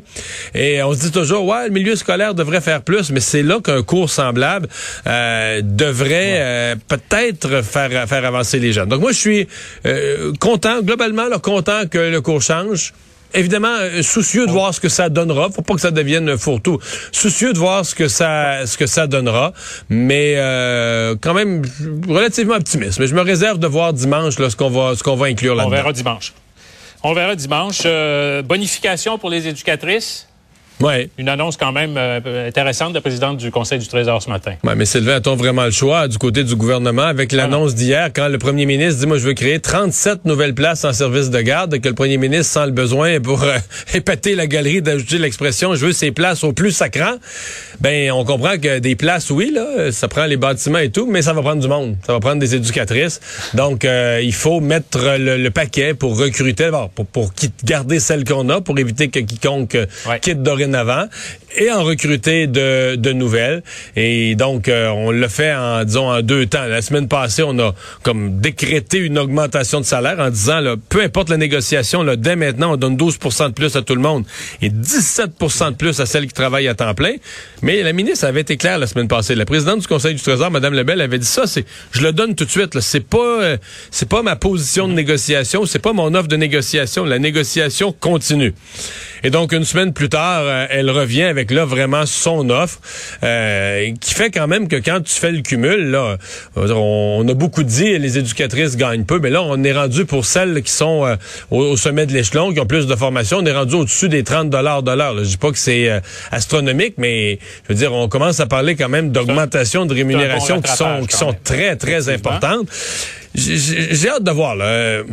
Et 0.54 0.82
on 0.84 0.94
se 0.94 1.00
dit 1.00 1.12
toujours, 1.12 1.46
ouais, 1.46 1.68
le 1.68 1.74
milieu 1.74 1.96
scolaire 1.96 2.34
devrait 2.34 2.62
faire 2.62 2.82
plus, 2.82 3.12
mais 3.12 3.20
c'est 3.20 3.44
là 3.44 3.60
qu'un 3.64 3.84
cours 3.84 4.10
semblable 4.10 4.68
devrait 5.06 6.76
peut-être 6.88 7.64
faire, 7.64 8.08
faire 8.08 8.26
avancer 8.26 8.60
les 8.60 8.74
jeunes. 8.74 8.90
Donc 8.90 9.02
moi, 9.02 9.12
je 9.12 9.18
suis 9.18 9.48
content, 10.40 10.82
globalement, 10.82 11.28
là, 11.28 11.40
content 11.40 11.88
que 11.90 11.98
le 11.98 12.22
cours 12.22 12.42
change 12.42 12.77
évidemment 13.34 13.76
euh, 13.80 14.02
soucieux 14.02 14.46
de 14.46 14.52
voir 14.52 14.74
ce 14.74 14.80
que 14.80 14.90
ça 14.90 15.10
donnera. 15.10 15.50
Faut 15.50 15.62
pas 15.62 15.76
que 15.76 15.82
ça 15.82 15.92
devienne 15.92 16.30
un 16.30 16.38
fourre-tout. 16.38 16.80
Soucieux 17.12 17.54
de 17.54 17.58
voir 17.58 17.86
ce 17.86 17.96
que 17.96 18.08
ça 18.08 18.66
ce 18.66 18.78
que 18.78 18.86
ça 18.86 19.08
donnera, 19.08 19.54
mais 19.90 20.36
euh, 20.38 21.16
quand 21.22 21.34
même 21.34 21.64
relativement 22.08 22.56
optimiste. 22.56 23.00
Mais 23.00 23.08
je 23.08 23.16
me 23.16 23.22
réserve 23.22 23.60
de 23.60 23.68
voir 23.68 23.94
dimanche 23.94 24.40
là, 24.40 24.50
ce 24.50 24.56
qu'on 24.56 24.70
va 24.70 24.96
ce 24.96 25.04
qu'on 25.04 25.16
va 25.16 25.28
inclure 25.28 25.56
là-dedans. 25.56 25.74
On 25.74 25.76
verra 25.76 25.94
dimanche. 25.94 26.34
On 27.04 27.14
verra 27.14 27.36
dimanche. 27.36 27.82
Euh, 27.86 28.42
bonification 28.42 29.18
pour 29.18 29.30
les 29.30 29.48
éducatrices. 29.48 30.27
Ouais. 30.80 31.10
Une 31.18 31.28
annonce 31.28 31.58
quand 31.58 31.72
même 31.72 31.96
euh, 31.98 32.48
intéressante 32.48 32.90
de 32.90 32.96
la 32.96 33.02
présidente 33.02 33.38
du 33.38 33.50
Conseil 33.50 33.80
du 33.80 33.88
Trésor 33.88 34.22
ce 34.22 34.30
matin. 34.30 34.54
Ouais, 34.64 34.76
mais 34.76 34.86
Sylvain, 34.86 35.16
a-t-on 35.16 35.36
vraiment 35.36 35.66
le 35.66 35.72
choix 35.72 36.08
du 36.08 36.20
côté 36.20 36.44
du 36.44 36.56
gouvernement 36.56 37.04
avec 37.04 37.34
ah 37.34 37.38
l'annonce 37.38 37.74
d'hier 37.74 38.12
quand 38.14 38.28
le 38.28 38.38
premier 38.38 38.68
ministre 38.68 39.00
dit, 39.00 39.08
moi, 39.08 39.18
je 39.18 39.26
veux 39.26 39.34
créer 39.34 39.60
37 39.60 40.26
nouvelles 40.26 40.54
places 40.54 40.86
en 40.86 40.94
service 40.94 41.32
de 41.32 41.42
garde, 41.42 41.80
que 41.80 41.88
le 41.88 41.96
premier 41.96 42.18
ministre 42.18 42.54
sent 42.54 42.68
le 42.68 42.72
besoin 42.74 43.20
pour 43.20 43.44
euh, 43.44 43.58
épater 43.96 44.36
la 44.36 44.46
galerie 44.46 44.84
d'ajouter 44.84 45.18
l'expression, 45.18 45.74
je 45.74 45.88
veux 45.88 45.94
ces 45.94 46.12
places 46.12 46.44
au 46.44 46.54
plus 46.54 46.72
sacrant. 46.72 47.16
Ben, 47.82 48.12
on 48.12 48.24
comprend 48.24 48.58
que 48.58 48.78
des 48.78 48.96
places, 48.96 49.32
oui, 49.32 49.52
là, 49.54 49.92
ça 49.92 50.08
prend 50.08 50.26
les 50.26 50.38
bâtiments 50.38 50.80
et 50.80 50.92
tout, 50.92 51.08
mais 51.08 51.24
ça 51.24 51.34
va 51.34 51.42
prendre 51.42 51.62
du 51.62 51.68
monde. 51.68 51.96
Ça 52.06 52.14
va 52.14 52.20
prendre 52.20 52.40
des 52.40 52.54
éducatrices. 52.54 53.20
Donc, 53.56 53.84
euh, 53.84 54.20
il 54.24 54.34
faut 54.34 54.60
mettre 54.60 55.00
le, 55.18 55.48
paquet 55.50 55.94
pour 55.94 56.20
recruter, 56.20 56.70
pour, 56.94 57.06
pour 57.08 57.32
garder 57.64 58.00
celles 58.00 58.26
qu'on 58.26 58.50
a, 58.50 58.62
pour 58.62 58.78
éviter 58.78 59.08
que 59.08 59.20
quiconque 59.20 59.78
quitte 60.22 60.44
dorénavant 60.44 60.67
avant 60.74 61.06
et 61.58 61.72
en 61.72 61.84
recruter 61.84 62.48
de, 62.48 62.96
de 62.96 63.12
nouvelles. 63.12 63.64
Et 63.96 64.36
donc, 64.36 64.68
euh, 64.68 64.90
on 64.90 65.12
le 65.12 65.28
fait 65.28 65.54
en, 65.54 65.84
disons, 65.84 66.10
en 66.10 66.22
deux 66.22 66.46
temps. 66.46 66.66
La 66.66 66.82
semaine 66.82 67.08
passée, 67.08 67.44
on 67.44 67.58
a 67.60 67.74
comme 68.04 68.40
décrété 68.40 69.00
une 69.00 69.18
augmentation 69.18 69.80
de 69.80 69.86
salaire 69.86 70.20
en 70.20 70.30
disant, 70.30 70.60
là, 70.60 70.76
peu 70.90 71.02
importe 71.02 71.30
la 71.30 71.38
négociation, 71.38 72.04
là, 72.04 72.16
dès 72.16 72.36
maintenant, 72.36 72.74
on 72.74 72.78
donne 72.78 72.96
12 72.98 73.18
de 73.20 73.54
plus 73.54 73.76
à 73.76 73.82
tout 73.82 73.96
le 73.96 74.02
monde 74.02 74.26
et 74.62 74.70
17% 74.70 75.72
de 75.72 75.76
plus 75.76 76.00
à 76.00 76.06
celles 76.06 76.28
qui 76.28 76.34
travaillent 76.34 76.68
à 76.68 76.76
temps 76.76 76.94
plein. 76.94 77.14
Mais 77.62 77.82
la 77.82 77.94
ministre 77.94 78.26
avait 78.26 78.42
été 78.42 78.58
claire 78.58 78.78
la 78.78 78.88
semaine 78.88 79.08
passée. 79.08 79.36
La 79.36 79.46
présidente 79.46 79.80
du 79.80 79.88
Conseil 79.88 80.16
du 80.16 80.22
Trésor, 80.22 80.52
Mme 80.52 80.74
Lebel, 80.74 81.02
avait 81.02 81.20
dit 81.20 81.26
ça, 81.26 81.48
c'est, 81.48 81.66
je 81.92 82.02
le 82.02 82.12
donne 82.12 82.36
tout 82.36 82.46
de 82.46 82.52
suite, 82.52 82.80
C'est 82.82 83.06
pas, 83.06 83.42
euh, 83.42 83.58
c'est 83.92 84.10
pas 84.10 84.22
ma 84.22 84.36
position 84.36 84.88
de 84.88 84.94
négociation, 84.94 85.66
c'est 85.66 85.80
pas 85.80 85.94
mon 85.94 86.14
offre 86.14 86.28
de 86.28 86.36
négociation. 86.36 87.06
La 87.06 87.20
négociation 87.20 87.92
continue. 87.92 88.54
Et 89.24 89.30
donc, 89.30 89.52
une 89.52 89.64
semaine 89.64 89.94
plus 89.94 90.10
tard, 90.10 90.44
euh, 90.44 90.66
elle 90.70 90.90
revient 90.90 91.24
avec 91.24 91.52
là 91.52 91.66
vraiment 91.66 92.06
son 92.06 92.50
offre, 92.50 92.80
euh, 93.24 93.92
qui 94.00 94.14
fait 94.14 94.32
quand 94.32 94.48
même 94.48 94.68
que 94.68 94.76
quand 94.76 95.02
tu 95.04 95.14
fais 95.14 95.32
le 95.32 95.42
cumul, 95.42 95.90
là, 95.92 96.18
on, 96.56 97.26
a 97.28 97.34
beaucoup 97.34 97.64
dit 97.64 97.98
les 97.98 98.18
éducatrices 98.18 98.78
gagnent 98.78 99.06
peu, 99.06 99.20
mais 99.20 99.30
là, 99.30 99.42
on 99.44 99.64
est 99.64 99.74
rendu 99.74 100.06
pour 100.06 100.26
celles 100.26 100.62
qui 100.62 100.72
sont 100.72 101.06
euh, 101.06 101.16
au, 101.52 101.76
sommet 101.78 102.06
de 102.06 102.14
l'échelon, 102.14 102.54
qui 102.54 102.60
ont 102.60 102.66
plus 102.66 102.88
de 102.88 102.96
formation, 102.96 103.38
on 103.38 103.46
est 103.46 103.54
rendu 103.54 103.76
au-dessus 103.76 104.10
des 104.10 104.24
30 104.24 104.50
dollars 104.50 104.84
de 104.84 104.92
l'heure. 104.92 105.18
Je 105.18 105.24
dis 105.24 105.38
pas 105.38 105.52
que 105.52 105.58
c'est 105.58 106.02
astronomique, 106.32 106.96
mais 106.98 107.40
je 107.64 107.74
veux 107.74 107.80
dire, 107.80 107.94
on 107.94 108.08
commence 108.08 108.40
à 108.40 108.46
parler 108.46 108.76
quand 108.76 108.90
même 108.90 109.12
d'augmentation 109.12 109.86
de 109.86 109.94
rémunération 109.94 110.62
qui 110.62 110.72
sont 110.72 111.06
qui 111.08 111.18
sont 111.18 111.36
très 111.44 111.76
très 111.76 112.10
importantes. 112.10 112.68
J'ai 113.36 114.10
hâte 114.10 114.24
de 114.24 114.32
voir 114.32 114.56
là 114.56 115.04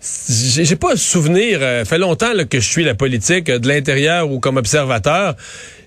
j'ai 0.00 0.76
pas 0.76 0.96
souvenir, 0.96 1.58
euh, 1.60 1.84
fait 1.84 1.98
longtemps 1.98 2.32
que 2.48 2.60
je 2.60 2.68
suis 2.68 2.84
la 2.84 2.94
politique 2.94 3.48
euh, 3.48 3.58
de 3.58 3.66
l'intérieur 3.66 4.30
ou 4.30 4.38
comme 4.38 4.56
observateur. 4.56 5.34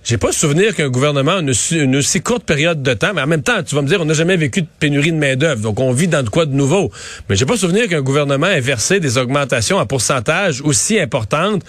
J'ai 0.03 0.17
pas 0.17 0.31
souvenir 0.31 0.75
qu'un 0.75 0.89
gouvernement 0.89 1.39
une, 1.39 1.53
une, 1.72 1.96
aussi 1.96 2.22
courte 2.22 2.43
période 2.43 2.81
de 2.81 2.93
temps, 2.96 3.12
mais 3.13 3.22
en 3.22 3.27
même 3.27 3.43
temps, 3.43 3.62
tu 3.62 3.75
vas 3.75 3.84
me 3.84 3.88
dire, 3.88 4.01
on 4.01 4.05
n'a 4.05 4.15
jamais 4.15 4.36
vécu 4.36 4.63
de 4.63 4.67
pénurie 4.79 5.12
de 5.12 5.17
main-d'œuvre, 5.17 5.62
donc 5.62 5.79
on 5.79 5.91
vit 5.91 6.08
dans 6.08 6.24
de 6.24 6.29
quoi 6.29 6.48
de 6.48 6.55
nouveau. 6.55 6.91
Mais 7.29 7.36
j'ai 7.36 7.46
pas 7.46 7.55
souvenir 7.55 7.88
qu'un 7.88 8.01
gouvernement 8.01 8.48
ait 8.48 8.62
versé 8.62 9.00
des 9.00 9.20
augmentations 9.20 9.77
à 9.77 9.86
pourcentage 9.86 10.62
aussi 10.62 11.00
importantes 11.00 11.62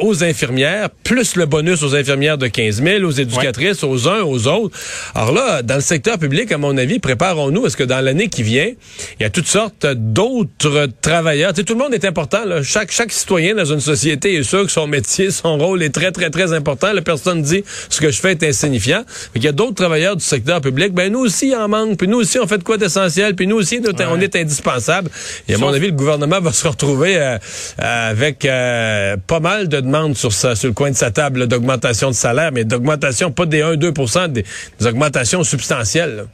aux 0.00 0.24
infirmières, 0.24 0.90
plus 1.04 1.36
le 1.36 1.46
bonus 1.46 1.84
aux 1.84 1.94
infirmières 1.94 2.36
de 2.36 2.48
15 2.48 2.82
000, 2.82 3.04
aux 3.04 3.12
éducatrices, 3.12 3.84
aux 3.84 4.08
uns, 4.08 4.22
aux 4.22 4.48
autres. 4.48 4.76
Alors 5.14 5.32
là, 5.32 5.62
dans 5.62 5.76
le 5.76 5.80
secteur 5.80 6.18
public, 6.18 6.50
à 6.50 6.58
mon 6.58 6.76
avis, 6.76 6.98
préparons-nous 6.98 7.62
parce 7.62 7.76
que 7.76 7.84
dans 7.84 8.00
l'année 8.00 8.28
qui 8.28 8.42
vient, 8.42 8.72
il 9.20 9.22
y 9.22 9.26
a 9.26 9.30
toutes 9.30 9.46
sortes 9.46 9.86
d'autres 9.86 10.88
travailleurs. 11.00 11.54
tout 11.54 11.64
le 11.68 11.78
monde 11.78 11.94
est 11.94 12.04
important. 12.04 12.44
Là. 12.44 12.64
Chaque, 12.64 12.90
chaque 12.90 13.12
citoyen 13.12 13.54
dans 13.54 13.66
une 13.66 13.80
société 13.80 14.34
est 14.34 14.42
sûr 14.42 14.64
que 14.64 14.72
son 14.72 14.88
métier, 14.88 15.30
son 15.30 15.58
rôle 15.58 15.84
est 15.84 15.94
très, 15.94 16.10
très, 16.10 16.30
très 16.30 16.52
important. 16.52 16.92
La 16.92 17.02
personne 17.02 17.40
dit 17.42 17.62
ce 17.88 18.00
que 18.00 18.10
je 18.10 18.20
fais 18.20 18.32
est 18.32 18.42
insignifiant. 18.42 19.04
Mais 19.34 19.40
il 19.40 19.44
y 19.44 19.48
a 19.48 19.52
d'autres 19.52 19.74
travailleurs 19.74 20.16
du 20.16 20.24
secteur 20.24 20.60
public, 20.60 20.92
ben 20.92 21.12
nous 21.12 21.20
aussi, 21.20 21.48
il 21.48 21.56
en 21.56 21.68
manque, 21.68 21.98
puis 21.98 22.08
nous 22.08 22.18
aussi, 22.18 22.38
on 22.38 22.46
fait 22.46 22.58
de 22.58 22.64
quoi 22.64 22.76
d'essentiel, 22.76 23.34
puis 23.34 23.46
nous 23.46 23.56
aussi, 23.56 23.80
on 23.84 24.20
est 24.20 24.36
indispensable. 24.36 25.10
Et 25.48 25.54
à 25.54 25.58
mon 25.58 25.72
avis, 25.72 25.86
le 25.86 25.92
gouvernement 25.92 26.40
va 26.42 26.52
se 26.52 26.66
retrouver 26.66 27.16
euh, 27.16 27.38
avec 27.78 28.44
euh, 28.44 29.16
pas 29.26 29.40
mal 29.40 29.68
de 29.68 29.80
demandes 29.80 30.16
sur, 30.16 30.32
sur 30.32 30.56
le 30.62 30.72
coin 30.72 30.90
de 30.90 30.96
sa 30.96 31.10
table 31.10 31.46
d'augmentation 31.46 32.08
de 32.08 32.14
salaire, 32.14 32.50
mais 32.52 32.64
d'augmentation, 32.64 33.30
pas 33.30 33.46
des 33.46 33.62
1-2 33.62 34.28
des, 34.28 34.42
des, 34.78 34.86
augmentations 34.86 35.44
substantielles. 35.44 36.26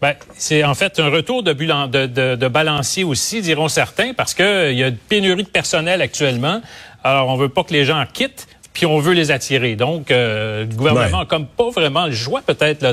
Ben, 0.00 0.14
c'est 0.36 0.64
en 0.64 0.74
fait 0.74 0.98
un 0.98 1.10
retour 1.10 1.44
de, 1.44 1.52
de, 1.52 2.06
de, 2.06 2.34
de 2.34 2.48
balancier 2.48 3.04
aussi, 3.04 3.40
diront 3.40 3.68
certains, 3.68 4.14
parce 4.14 4.34
qu'il 4.34 4.72
y 4.72 4.82
a 4.82 4.88
une 4.88 4.96
pénurie 4.96 5.44
de 5.44 5.48
personnel 5.48 6.02
actuellement. 6.02 6.60
Alors, 7.04 7.28
on 7.28 7.36
veut 7.36 7.48
pas 7.48 7.62
que 7.62 7.72
les 7.72 7.84
gens 7.84 8.04
quittent, 8.12 8.48
puis 8.72 8.86
on 8.86 8.98
veut 9.00 9.12
les 9.12 9.30
attirer. 9.30 9.76
Donc, 9.76 10.10
euh, 10.10 10.64
le 10.64 10.74
gouvernement 10.74 11.20
a 11.20 11.26
comme 11.26 11.46
pas 11.46 11.70
vraiment 11.70 12.06
le 12.06 12.14
choix 12.14 12.40
peut-être 12.44 12.84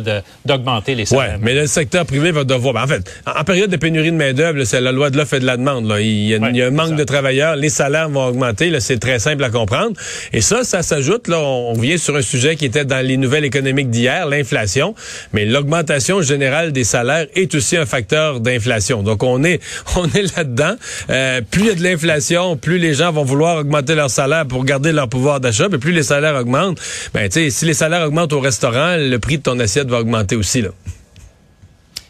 d'augmenter 0.45 0.95
les 0.95 1.05
salaires. 1.05 1.35
Oui, 1.35 1.41
mais 1.41 1.53
le 1.53 1.67
secteur 1.67 2.05
privé 2.05 2.31
va 2.31 2.43
devoir. 2.43 2.73
Ben, 2.73 2.83
en 2.83 2.87
fait, 2.87 3.09
en, 3.25 3.43
période 3.43 3.69
de 3.69 3.77
pénurie 3.77 4.11
de 4.11 4.17
main-d'œuvre, 4.17 4.63
c'est 4.65 4.81
la 4.81 4.91
loi 4.91 5.09
de 5.09 5.17
l'offre 5.17 5.35
et 5.35 5.39
de 5.39 5.45
la 5.45 5.57
demande. 5.57 5.87
Là. 5.87 6.01
Il, 6.01 6.27
y 6.27 6.35
a, 6.35 6.67
un 6.67 6.71
manque 6.71 6.95
de 6.95 7.03
travailleurs, 7.03 7.55
les 7.55 7.69
salaires 7.69 8.09
vont 8.09 8.25
augmenter. 8.25 8.77
C'est 8.79 8.99
très 8.99 9.19
simple 9.19 9.43
à 9.43 9.49
comprendre. 9.49 9.93
Et 10.33 10.41
ça, 10.41 10.63
ça 10.63 10.81
s'ajoute. 10.81 11.27
Là, 11.27 11.39
on, 11.39 11.73
vient 11.73 11.97
sur 11.97 12.15
un 12.15 12.21
sujet 12.21 12.55
qui 12.55 12.65
était 12.65 12.85
dans 12.85 13.05
les 13.05 13.15
nouvelles 13.15 13.45
économiques 13.45 13.89
d'hier, 13.89 14.27
l'inflation. 14.27 14.95
Mais 15.33 15.45
l'augmentation 15.45 16.21
générale 16.21 16.73
des 16.73 16.83
salaires 16.83 17.27
est 17.35 17.55
aussi 17.55 17.77
un 17.77 17.85
facteur 17.85 18.41
d'inflation. 18.41 19.01
Donc, 19.01 19.23
on 19.23 19.43
est, 19.43 19.61
on 19.95 20.07
est 20.09 20.35
là-dedans. 20.35 20.75
Euh, 21.09 21.41
plus 21.49 21.61
il 21.61 21.67
y 21.67 21.71
a 21.71 21.75
de 21.75 21.83
l'inflation, 21.83 22.57
plus 22.57 22.77
les 22.77 22.93
gens 22.93 23.11
vont 23.11 23.23
vouloir 23.23 23.57
augmenter 23.57 23.95
leur 23.95 24.09
salaire 24.09 24.45
pour 24.45 24.63
garder 24.65 24.91
leur 24.91 25.07
pouvoir 25.07 25.39
d'achat 25.39 25.68
plus 25.77 25.91
les 25.91 26.03
salaires 26.03 26.35
augmentent, 26.35 26.79
ben, 27.13 27.29
tu 27.29 27.39
sais, 27.39 27.49
si 27.49 27.65
les 27.65 27.73
salaires 27.73 28.05
augmentent 28.07 28.33
au 28.33 28.39
restaurant, 28.39 28.95
le 28.97 29.17
prix 29.17 29.37
de 29.37 29.43
ton 29.43 29.59
assiette 29.59 29.87
va 29.87 29.99
augmenter 29.99 30.35
aussi, 30.35 30.61
là. 30.61 30.69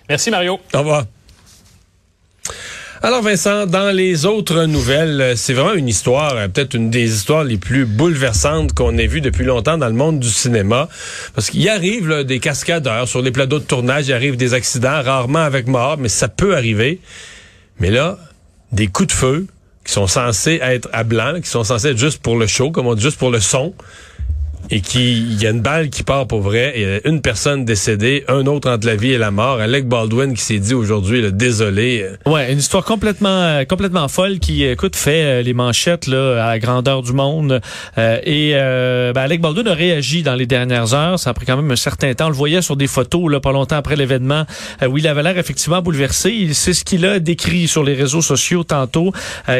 Merci, 0.07 0.31
Mario. 0.31 0.59
Au 0.73 0.79
revoir. 0.79 1.05
Alors 3.01 3.21
Vincent, 3.21 3.65
dans 3.65 3.95
les 3.95 4.25
autres 4.25 4.65
nouvelles, 4.65 5.37
c'est 5.37 5.53
vraiment 5.53 5.73
une 5.73 5.87
histoire, 5.87 6.35
euh, 6.35 6.47
peut-être 6.49 6.73
une 6.73 6.89
des 6.89 7.15
histoires 7.15 7.45
les 7.45 7.57
plus 7.57 7.85
bouleversantes 7.85 8.73
qu'on 8.73 8.97
ait 8.97 9.07
vues 9.07 9.21
depuis 9.21 9.45
longtemps 9.45 9.77
dans 9.77 9.87
le 9.87 9.93
monde 9.93 10.19
du 10.19 10.27
cinéma. 10.27 10.89
Parce 11.33 11.49
qu'il 11.49 11.69
arrive 11.69 12.25
des 12.25 12.39
cascadeurs 12.39 13.07
sur 13.07 13.21
les 13.21 13.31
plateaux 13.31 13.59
de 13.59 13.63
tournage, 13.63 14.09
il 14.09 14.13
arrive 14.13 14.35
des 14.35 14.53
accidents, 14.53 15.01
rarement 15.01 15.39
avec 15.39 15.67
mort, 15.67 15.97
mais 15.97 16.09
ça 16.09 16.27
peut 16.27 16.57
arriver. 16.57 16.99
Mais 17.79 17.89
là, 17.89 18.19
des 18.73 18.87
coups 18.87 19.07
de 19.07 19.13
feu, 19.13 19.47
qui 19.89 19.93
sont 19.95 20.05
censés 20.05 20.59
être 20.61 20.87
à 20.93 21.03
blanc, 21.03 21.41
qui 21.41 21.49
sont 21.49 21.63
censés 21.63 21.87
être 21.87 21.97
juste 21.97 22.21
pour 22.21 22.37
le 22.37 22.45
show, 22.45 22.69
comme 22.69 22.85
on 22.85 22.93
dit, 22.93 23.01
juste 23.01 23.17
pour 23.17 23.31
le 23.31 23.39
son 23.39 23.73
et 24.71 24.81
qui 24.81 25.17
il 25.17 25.41
y 25.41 25.47
a 25.47 25.49
une 25.49 25.61
balle 25.61 25.89
qui 25.89 26.03
part 26.03 26.27
pour 26.27 26.41
vrai 26.41 26.73
et 26.75 26.85
euh, 26.85 26.99
une 27.05 27.21
personne 27.21 27.65
décédée, 27.65 28.23
un 28.27 28.45
autre 28.45 28.69
entre 28.69 28.85
la 28.85 28.95
vie 28.95 29.11
et 29.11 29.17
la 29.17 29.31
mort. 29.31 29.59
Alec 29.59 29.87
Baldwin 29.87 30.33
qui 30.33 30.41
s'est 30.41 30.59
dit 30.59 30.73
aujourd'hui 30.73 31.21
le 31.21 31.31
désolé. 31.31 32.03
Euh. 32.03 32.31
Ouais, 32.31 32.51
une 32.51 32.59
histoire 32.59 32.83
complètement 32.83 33.29
euh, 33.29 33.63
complètement 33.65 34.07
folle 34.07 34.39
qui 34.39 34.63
écoute 34.63 34.95
fait 34.95 35.41
les 35.43 35.53
manchettes 35.53 36.07
là 36.07 36.45
à 36.45 36.49
la 36.49 36.59
grandeur 36.59 37.01
du 37.01 37.13
monde 37.13 37.61
et 37.97 38.53
ben, 38.53 39.21
Alec 39.21 39.41
Baldwin 39.41 39.67
a 39.67 39.73
réagi 39.73 40.23
dans 40.23 40.35
les 40.35 40.45
dernières 40.45 40.93
heures, 40.93 41.19
ça 41.19 41.31
a 41.31 41.33
pris 41.33 41.45
quand 41.45 41.55
même 41.55 41.71
un 41.71 41.75
certain 41.75 42.13
temps, 42.13 42.27
on 42.27 42.29
le 42.29 42.35
voyait 42.35 42.61
sur 42.61 42.75
des 42.75 42.87
photos 42.87 43.31
là 43.31 43.39
pas 43.39 43.51
longtemps 43.51 43.77
après 43.77 43.95
l'événement 43.95 44.45
où 44.87 44.97
il 44.97 45.07
avait 45.07 45.23
l'air 45.23 45.37
effectivement 45.37 45.81
bouleversé, 45.81 46.49
c'est 46.53 46.73
ce 46.73 46.83
qu'il 46.83 47.05
a 47.05 47.19
décrit 47.19 47.67
sur 47.67 47.83
les 47.83 47.93
réseaux 47.93 48.21
sociaux 48.21 48.63
tantôt 48.63 49.11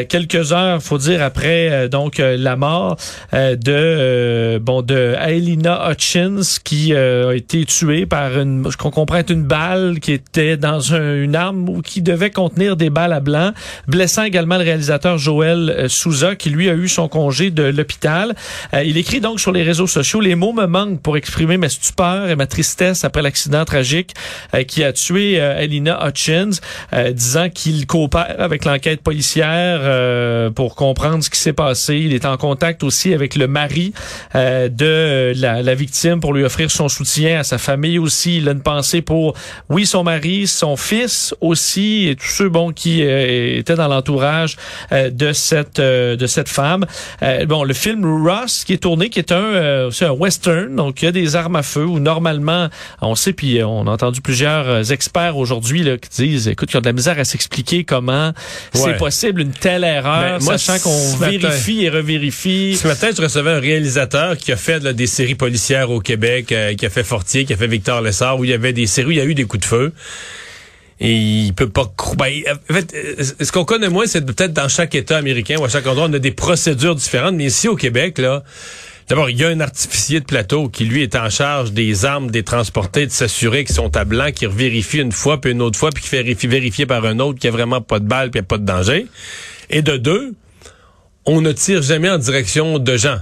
quelques 0.08 0.52
heures 0.52 0.82
faut 0.82 0.98
dire 0.98 1.22
après 1.22 1.88
donc 1.88 2.18
la 2.18 2.56
mort 2.56 2.96
de 3.32 4.58
bon 4.58 4.82
de 4.90 5.14
Aelina 5.20 5.88
Hutchins 5.88 6.40
qui 6.64 6.94
euh, 6.94 7.28
a 7.28 7.34
été 7.36 7.64
tuée 7.64 8.06
par 8.06 8.36
une, 8.36 8.68
qu'on 8.76 8.90
comprend 8.90 9.22
une 9.28 9.44
balle 9.44 10.00
qui 10.00 10.10
était 10.12 10.56
dans 10.56 10.80
une 10.80 11.36
arme 11.36 11.68
ou 11.68 11.80
qui 11.80 12.02
devait 12.02 12.30
contenir 12.30 12.76
des 12.76 12.90
balles 12.90 13.12
à 13.12 13.20
blanc, 13.20 13.52
blessant 13.86 14.24
également 14.24 14.56
le 14.56 14.64
réalisateur 14.64 15.16
Joël 15.16 15.70
euh, 15.70 15.88
Souza 15.88 16.34
qui 16.34 16.50
lui 16.50 16.68
a 16.68 16.74
eu 16.74 16.88
son 16.88 17.06
congé 17.06 17.52
de 17.52 17.62
l'hôpital. 17.62 18.34
Euh, 18.74 18.82
il 18.82 18.96
écrit 18.96 19.20
donc 19.20 19.38
sur 19.38 19.52
les 19.52 19.62
réseaux 19.62 19.86
sociaux 19.86 20.20
les 20.20 20.34
mots 20.34 20.52
me 20.52 20.66
manquent 20.66 21.00
pour 21.00 21.16
exprimer 21.16 21.56
ma 21.56 21.68
stupeur 21.68 22.28
et 22.28 22.34
ma 22.34 22.48
tristesse 22.48 23.04
après 23.04 23.22
l'accident 23.22 23.64
tragique 23.64 24.14
qui 24.66 24.82
a 24.82 24.92
tué 24.92 25.34
Elina 25.34 26.04
Hutchins, 26.06 26.50
disant 27.12 27.48
qu'il 27.48 27.86
coopère 27.86 28.36
avec 28.38 28.64
l'enquête 28.64 29.02
policière 29.02 30.52
pour 30.52 30.74
comprendre 30.74 31.22
ce 31.22 31.30
qui 31.30 31.38
s'est 31.38 31.52
passé. 31.52 31.96
Il 31.96 32.14
est 32.14 32.24
en 32.24 32.36
contact 32.36 32.82
aussi 32.82 33.14
avec 33.14 33.36
le 33.36 33.46
mari 33.46 33.92
de 34.34 34.79
euh, 34.84 35.34
la, 35.36 35.74
victime 35.74 36.20
pour 36.20 36.32
lui 36.32 36.44
offrir 36.44 36.70
son 36.70 36.88
soutien 36.88 37.40
à 37.40 37.44
sa 37.44 37.58
famille 37.58 37.98
aussi. 37.98 38.38
Il 38.38 38.48
a 38.48 38.52
une 38.52 38.62
pensée 38.62 39.02
pour, 39.02 39.34
oui, 39.68 39.86
son 39.86 40.04
mari, 40.04 40.46
son 40.46 40.76
fils 40.76 41.34
aussi, 41.40 42.08
et 42.08 42.16
tous 42.16 42.26
ceux 42.26 42.48
bon 42.48 42.72
qui 42.72 43.02
euh, 43.02 43.58
étaient 43.58 43.74
dans 43.74 43.88
l'entourage 43.88 44.56
euh, 44.92 45.10
de 45.10 45.32
cette 45.32 45.80
de 45.80 46.26
cette 46.26 46.48
femme. 46.48 46.86
bon, 47.46 47.64
le 47.64 47.74
film 47.74 48.04
Ross 48.26 48.64
qui 48.64 48.72
est 48.72 48.82
tourné, 48.82 49.08
qui 49.08 49.18
est 49.18 49.32
un 49.32 49.88
c'est 49.90 50.06
un 50.06 50.12
western, 50.12 50.74
donc 50.74 51.02
il 51.02 51.06
y 51.06 51.08
a 51.08 51.12
des 51.12 51.36
armes 51.36 51.56
à 51.56 51.62
feu 51.62 51.84
où 51.84 51.98
normalement, 51.98 52.68
on 53.00 53.14
sait, 53.14 53.32
puis 53.32 53.62
on 53.62 53.86
a 53.86 53.90
entendu 53.90 54.20
plusieurs 54.20 54.92
experts 54.92 55.36
aujourd'hui 55.36 55.84
qui 56.00 56.08
disent, 56.08 56.48
écoute, 56.48 56.72
y 56.72 56.76
a 56.76 56.80
de 56.80 56.86
la 56.86 56.92
misère 56.92 57.18
à 57.18 57.24
s'expliquer 57.24 57.84
comment 57.84 58.32
c'est 58.72 58.96
possible 58.96 59.40
une 59.40 59.52
telle 59.52 59.84
erreur, 59.84 60.38
ben, 60.38 60.44
moi, 60.44 60.58
sachant 60.58 60.82
qu'on 60.82 61.16
vérifie 61.16 61.84
et 61.84 61.88
revérifie. 61.88 62.76
Ce 62.76 62.86
matin, 62.86 63.08
je 63.16 63.22
recevais 63.22 63.52
un 63.52 63.60
réalisateur 63.60 64.36
qui 64.36 64.52
a 64.52 64.56
fait 64.56 64.69
des 64.78 65.06
séries 65.06 65.34
policières 65.34 65.90
au 65.90 66.00
Québec, 66.00 66.52
euh, 66.52 66.74
qui 66.74 66.86
a 66.86 66.90
fait 66.90 67.02
Fortier, 67.02 67.44
qui 67.44 67.52
a 67.52 67.56
fait 67.56 67.66
Victor 67.66 68.00
Lessard, 68.00 68.38
où 68.38 68.44
il 68.44 68.50
y 68.50 68.54
avait 68.54 68.72
des 68.72 68.86
séries 68.86 69.08
où 69.08 69.10
il 69.10 69.18
y 69.18 69.20
a 69.20 69.24
eu 69.24 69.34
des 69.34 69.44
coups 69.44 69.62
de 69.62 69.68
feu. 69.68 69.92
Et 71.00 71.14
il 71.14 71.54
peut 71.54 71.68
pas... 71.68 71.92
Ben, 72.18 72.30
en 72.68 72.74
fait, 72.74 72.94
euh, 72.94 73.24
ce 73.40 73.50
qu'on 73.50 73.64
connaît 73.64 73.88
moins, 73.88 74.06
c'est 74.06 74.24
peut-être 74.24 74.52
dans 74.52 74.68
chaque 74.68 74.94
État 74.94 75.16
américain 75.16 75.56
ou 75.58 75.64
à 75.64 75.68
chaque 75.68 75.86
endroit, 75.86 76.06
on 76.08 76.12
a 76.12 76.18
des 76.18 76.30
procédures 76.30 76.94
différentes. 76.94 77.34
Mais 77.34 77.46
ici, 77.46 77.68
au 77.68 77.76
Québec, 77.76 78.18
là... 78.18 78.44
D'abord, 79.08 79.28
il 79.28 79.38
y 79.38 79.44
a 79.44 79.48
un 79.48 79.58
artificier 79.58 80.20
de 80.20 80.24
plateau 80.24 80.68
qui, 80.68 80.84
lui, 80.84 81.02
est 81.02 81.16
en 81.16 81.28
charge 81.30 81.72
des 81.72 82.04
armes, 82.04 82.30
des 82.30 82.44
transporter, 82.44 83.06
de 83.06 83.10
s'assurer 83.10 83.64
qu'ils 83.64 83.74
sont 83.74 83.96
à 83.96 84.04
blanc, 84.04 84.30
qui 84.32 84.46
vérifie 84.46 84.98
une 84.98 85.10
fois, 85.10 85.40
puis 85.40 85.50
une 85.50 85.62
autre 85.62 85.76
fois, 85.76 85.90
puis 85.90 86.04
qui 86.04 86.08
fait 86.08 86.22
vérifier 86.22 86.86
par 86.86 87.04
un 87.04 87.18
autre 87.18 87.40
qu'il 87.40 87.50
n'y 87.50 87.56
a 87.56 87.58
vraiment 87.58 87.80
pas 87.80 87.98
de 87.98 88.04
balle, 88.04 88.30
puis 88.30 88.38
il 88.38 88.42
n'y 88.42 88.46
a 88.46 88.48
pas 88.48 88.58
de 88.58 88.64
danger. 88.64 89.06
Et 89.68 89.82
de 89.82 89.96
deux, 89.96 90.34
on 91.26 91.40
ne 91.40 91.50
tire 91.50 91.82
jamais 91.82 92.08
en 92.08 92.18
direction 92.18 92.78
de 92.78 92.96
gens. 92.96 93.18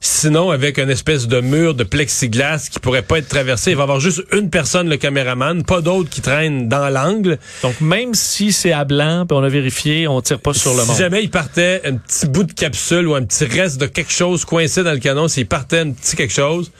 Sinon, 0.00 0.50
avec 0.50 0.78
une 0.78 0.90
espèce 0.90 1.26
de 1.26 1.40
mur 1.40 1.74
de 1.74 1.84
plexiglas 1.84 2.68
qui 2.70 2.78
pourrait 2.80 3.02
pas 3.02 3.18
être 3.18 3.28
traversé, 3.28 3.70
il 3.70 3.76
va 3.76 3.82
y 3.82 3.84
avoir 3.84 4.00
juste 4.00 4.22
une 4.32 4.50
personne, 4.50 4.88
le 4.88 4.96
caméraman, 4.96 5.64
pas 5.64 5.80
d'autres 5.80 6.08
qui 6.08 6.20
traînent 6.20 6.68
dans 6.68 6.88
l'angle. 6.88 7.38
Donc, 7.62 7.80
même 7.80 8.14
si 8.14 8.52
c'est 8.52 8.72
à 8.72 8.84
blanc, 8.84 9.24
puis 9.26 9.36
on 9.36 9.42
a 9.42 9.48
vérifié, 9.48 10.06
on 10.08 10.20
tire 10.20 10.40
pas 10.40 10.54
sur 10.54 10.72
le 10.72 10.84
monde. 10.84 10.94
Si 10.94 11.02
jamais 11.02 11.22
il 11.22 11.30
partait 11.30 11.82
un 11.84 11.96
petit 11.96 12.26
bout 12.26 12.44
de 12.44 12.52
capsule 12.52 13.08
ou 13.08 13.14
un 13.14 13.24
petit 13.24 13.44
reste 13.44 13.80
de 13.80 13.86
quelque 13.86 14.12
chose 14.12 14.44
coincé 14.44 14.82
dans 14.82 14.92
le 14.92 14.98
canon, 14.98 15.28
s'il 15.28 15.46
partait 15.46 15.80
un 15.80 15.90
petit 15.90 16.16
quelque 16.16 16.32
chose, 16.32 16.70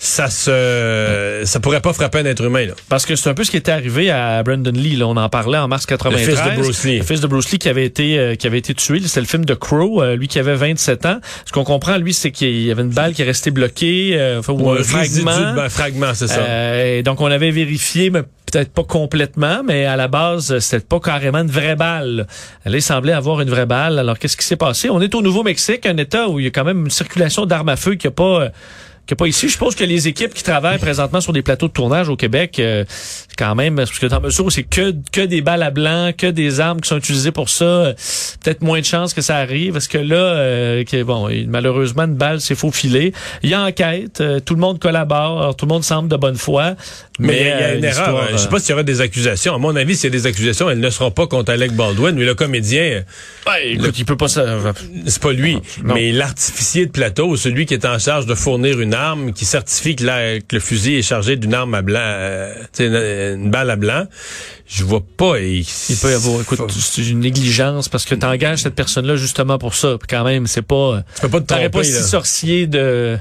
ça 0.00 0.30
se 0.30 1.42
ça 1.44 1.58
pourrait 1.58 1.80
pas 1.80 1.92
frapper 1.92 2.18
un 2.18 2.24
être 2.24 2.44
humain 2.44 2.66
là. 2.66 2.74
Parce 2.88 3.04
que 3.04 3.16
c'est 3.16 3.28
un 3.28 3.34
peu 3.34 3.42
ce 3.42 3.50
qui 3.50 3.56
était 3.56 3.72
arrivé 3.72 4.10
à 4.10 4.40
Brandon 4.44 4.70
Lee 4.70 4.94
là, 4.94 5.08
on 5.08 5.16
en 5.16 5.28
parlait 5.28 5.58
en 5.58 5.66
mars 5.66 5.86
93. 5.86 6.28
Le 6.28 6.34
fils 6.36 6.44
de 6.44 6.60
Bruce 6.60 6.84
Lee. 6.84 6.98
Le 6.98 7.04
fils 7.04 7.20
de 7.20 7.26
Bruce 7.26 7.50
Lee 7.50 7.58
qui 7.58 7.68
avait 7.68 7.84
été 7.84 8.16
euh, 8.16 8.34
qui 8.36 8.46
avait 8.46 8.58
été 8.58 8.74
tué, 8.74 9.00
c'est 9.04 9.20
le 9.20 9.26
film 9.26 9.44
de 9.44 9.54
Crow, 9.54 10.00
euh, 10.00 10.14
lui 10.14 10.28
qui 10.28 10.38
avait 10.38 10.54
27 10.54 11.06
ans. 11.06 11.18
Ce 11.44 11.52
qu'on 11.52 11.64
comprend 11.64 11.96
lui 11.96 12.14
c'est 12.14 12.30
qu'il 12.30 12.62
y 12.62 12.70
avait 12.70 12.82
une 12.82 12.90
balle 12.90 13.12
qui 13.12 13.22
est 13.22 13.24
restée 13.24 13.50
bloquée 13.50 14.12
euh, 14.14 14.40
ou 14.48 14.70
un 14.70 14.84
fragment. 14.84 15.54
Ben, 15.56 15.68
fragment, 15.68 16.14
c'est 16.14 16.28
ça. 16.28 16.86
et 16.86 17.02
donc 17.02 17.20
on 17.20 17.26
avait 17.26 17.50
vérifié 17.50 18.10
mais 18.10 18.22
peut-être 18.50 18.72
pas 18.72 18.84
complètement, 18.84 19.62
mais 19.64 19.84
à 19.84 19.96
la 19.96 20.08
base, 20.08 20.58
c'était 20.60 20.84
pas 20.84 21.00
carrément 21.00 21.40
une 21.40 21.50
vraie 21.50 21.76
balle. 21.76 22.26
Elle 22.64 22.80
semblait 22.80 23.12
avoir 23.12 23.42
une 23.42 23.50
vraie 23.50 23.66
balle. 23.66 23.98
Alors, 23.98 24.18
qu'est-ce 24.18 24.38
qui 24.38 24.46
s'est 24.46 24.56
passé? 24.56 24.88
On 24.88 25.02
est 25.02 25.14
au 25.14 25.20
Nouveau-Mexique, 25.20 25.84
un 25.84 25.98
État 25.98 26.30
où 26.30 26.40
il 26.40 26.44
y 26.44 26.48
a 26.48 26.50
quand 26.50 26.64
même 26.64 26.86
une 26.86 26.90
circulation 26.90 27.44
d'armes 27.44 27.68
à 27.68 27.76
feu 27.76 27.96
qui 27.96 28.06
a 28.06 28.10
pas 28.10 28.50
que 29.08 29.14
pas 29.14 29.26
ici. 29.26 29.48
Je 29.48 29.52
suppose 29.52 29.74
que 29.74 29.84
les 29.84 30.06
équipes 30.06 30.34
qui 30.34 30.42
travaillent 30.42 30.78
présentement 30.78 31.20
sur 31.20 31.32
des 31.32 31.42
plateaux 31.42 31.66
de 31.68 31.72
tournage 31.72 32.10
au 32.10 32.16
Québec, 32.16 32.58
euh, 32.58 32.84
quand 33.38 33.54
même, 33.54 33.76
parce 33.76 33.98
que 33.98 34.06
dans 34.06 34.20
mesure 34.20 34.44
où 34.44 34.50
c'est 34.50 34.64
que, 34.64 34.94
que 35.12 35.22
des 35.22 35.40
balles 35.40 35.62
à 35.62 35.70
blanc, 35.70 36.10
que 36.16 36.26
des 36.26 36.60
armes 36.60 36.80
qui 36.80 36.88
sont 36.88 36.98
utilisées 36.98 37.32
pour 37.32 37.48
ça, 37.48 37.64
euh, 37.64 37.92
peut-être 38.42 38.62
moins 38.62 38.80
de 38.80 38.84
chances 38.84 39.14
que 39.14 39.22
ça 39.22 39.36
arrive. 39.36 39.72
Parce 39.72 39.88
que 39.88 39.96
là, 39.96 40.16
euh, 40.16 40.84
bon, 41.04 41.30
malheureusement, 41.46 42.04
une 42.04 42.16
balle 42.16 42.40
s'est 42.40 42.54
faufilée. 42.54 43.12
Il 43.42 43.48
y 43.48 43.54
a 43.54 43.62
enquête, 43.62 44.20
euh, 44.20 44.40
tout 44.40 44.54
le 44.54 44.60
monde 44.60 44.78
collabore, 44.78 45.56
tout 45.56 45.64
le 45.64 45.72
monde 45.72 45.84
semble 45.84 46.08
de 46.08 46.16
bonne 46.16 46.36
foi. 46.36 46.74
Mais, 47.18 47.40
il 47.40 47.46
y 47.46 47.50
a 47.50 47.74
une 47.74 47.84
erreur. 47.84 48.28
Je 48.32 48.36
sais 48.36 48.48
pas 48.48 48.60
s'il 48.60 48.70
y 48.70 48.72
aura 48.74 48.82
des 48.82 49.00
accusations. 49.00 49.54
À 49.54 49.58
mon 49.58 49.74
avis, 49.74 49.96
s'il 49.96 50.12
y 50.12 50.14
a 50.14 50.18
des 50.18 50.26
accusations, 50.26 50.68
elles 50.68 50.80
ne 50.80 50.90
seront 50.90 51.10
pas 51.10 51.26
contre 51.26 51.50
Alec 51.50 51.72
Baldwin. 51.72 52.14
Mais 52.14 52.24
le 52.24 52.34
comédien, 52.34 53.02
ouais, 53.46 53.70
écoute, 53.70 53.98
il 53.98 54.04
peut 54.04 54.16
pas. 54.16 54.28
C'est 54.28 55.22
pas 55.22 55.32
lui, 55.32 55.58
mais 55.82 56.12
l'artificier 56.12 56.86
de 56.86 56.90
plateau, 56.90 57.36
celui 57.36 57.66
qui 57.66 57.74
est 57.74 57.86
en 57.86 57.98
charge 57.98 58.26
de 58.26 58.34
fournir 58.34 58.80
une 58.80 58.94
arme 58.98 59.32
qui 59.32 59.44
certifie 59.44 59.96
que, 59.96 60.04
le 60.52 60.60
fusil 60.60 60.96
est 60.96 61.02
chargé 61.02 61.36
d'une 61.36 61.54
arme 61.54 61.74
à 61.74 61.82
blanc, 61.82 62.00
euh, 62.02 62.54
une, 62.78 63.50
balle 63.50 63.70
à 63.70 63.76
blanc, 63.76 64.06
je 64.66 64.84
vois 64.84 65.02
pas. 65.16 65.38
Il, 65.38 65.64
peut 66.00 66.10
y 66.10 66.14
avoir, 66.14 66.40
écoute, 66.40 66.60
c'est 66.70 67.08
une 67.08 67.20
négligence 67.20 67.88
parce 67.88 68.04
que 68.04 68.14
tu 68.14 68.26
engages 68.26 68.62
cette 68.62 68.74
personne-là 68.74 69.16
justement 69.16 69.58
pour 69.58 69.74
ça. 69.74 69.96
Quand 70.08 70.24
même, 70.24 70.46
c'est 70.46 70.62
pas. 70.62 71.02
Tu 71.14 71.22
peux 71.22 71.28
pas 71.28 71.40
te 71.40 71.46
tromper, 71.46 71.68
pas 71.68 71.84
si 71.84 71.92
sorcier 71.92 72.66
de 72.66 73.18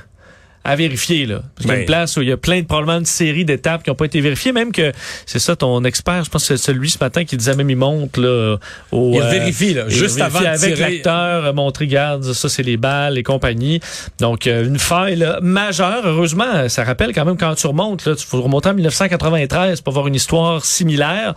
à 0.67 0.75
vérifier 0.75 1.25
là. 1.25 1.41
Parce 1.55 1.65
qu'il 1.65 1.69
y 1.69 1.71
a 1.71 1.74
une 1.75 1.79
ben. 1.81 1.86
place 1.88 2.17
où 2.17 2.21
il 2.21 2.27
y 2.27 2.31
a 2.31 2.38
plein 2.38 2.59
de 2.62 2.65
probablement 2.65 3.01
de 3.01 3.07
séries 3.07 3.45
d'étapes 3.45 3.83
qui 3.83 3.89
n'ont 3.89 3.95
pas 3.95 4.05
été 4.05 4.21
vérifiées, 4.21 4.51
même 4.51 4.71
que 4.71 4.91
c'est 5.25 5.39
ça 5.39 5.55
ton 5.55 5.83
expert, 5.86 6.25
je 6.25 6.29
pense 6.29 6.47
que 6.47 6.57
c'est 6.57 6.63
celui 6.63 6.89
ce 6.89 6.97
matin 7.00 7.24
qui 7.24 7.38
disait 7.38 7.55
même 7.55 7.69
il 7.69 7.77
monte 7.77 8.17
là 8.17 8.57
au 8.91 9.13
Il 9.13 9.21
euh, 9.21 9.29
vérifie 9.29 9.74
là, 9.74 9.88
juste 9.88 10.19
avant 10.19 10.41
de 10.41 10.45
avec 10.45 10.77
l'acteur 10.77 11.45
euh, 11.45 11.53
montrer 11.53 11.88
garde 11.88 12.24
ça 12.33 12.50
c'est 12.50 12.63
les 12.63 12.77
balles 12.77 13.17
et 13.17 13.24
compagnie. 13.24 13.79
Donc 14.19 14.47
euh, 14.47 14.65
une 14.65 14.79
faille 14.79 15.15
là, 15.15 15.39
majeure 15.41 16.05
heureusement, 16.05 16.67
ça 16.67 16.83
rappelle 16.83 17.13
quand 17.13 17.25
même 17.25 17.38
quand 17.38 17.55
tu 17.55 17.67
remontes 17.67 18.05
là, 18.05 18.15
tu 18.15 18.25
faut 18.25 18.41
remonter 18.41 18.69
en 18.69 18.74
1993 18.74 19.81
pour 19.81 19.93
voir 19.93 20.07
une 20.07 20.15
histoire 20.15 20.65
similaire. 20.65 21.33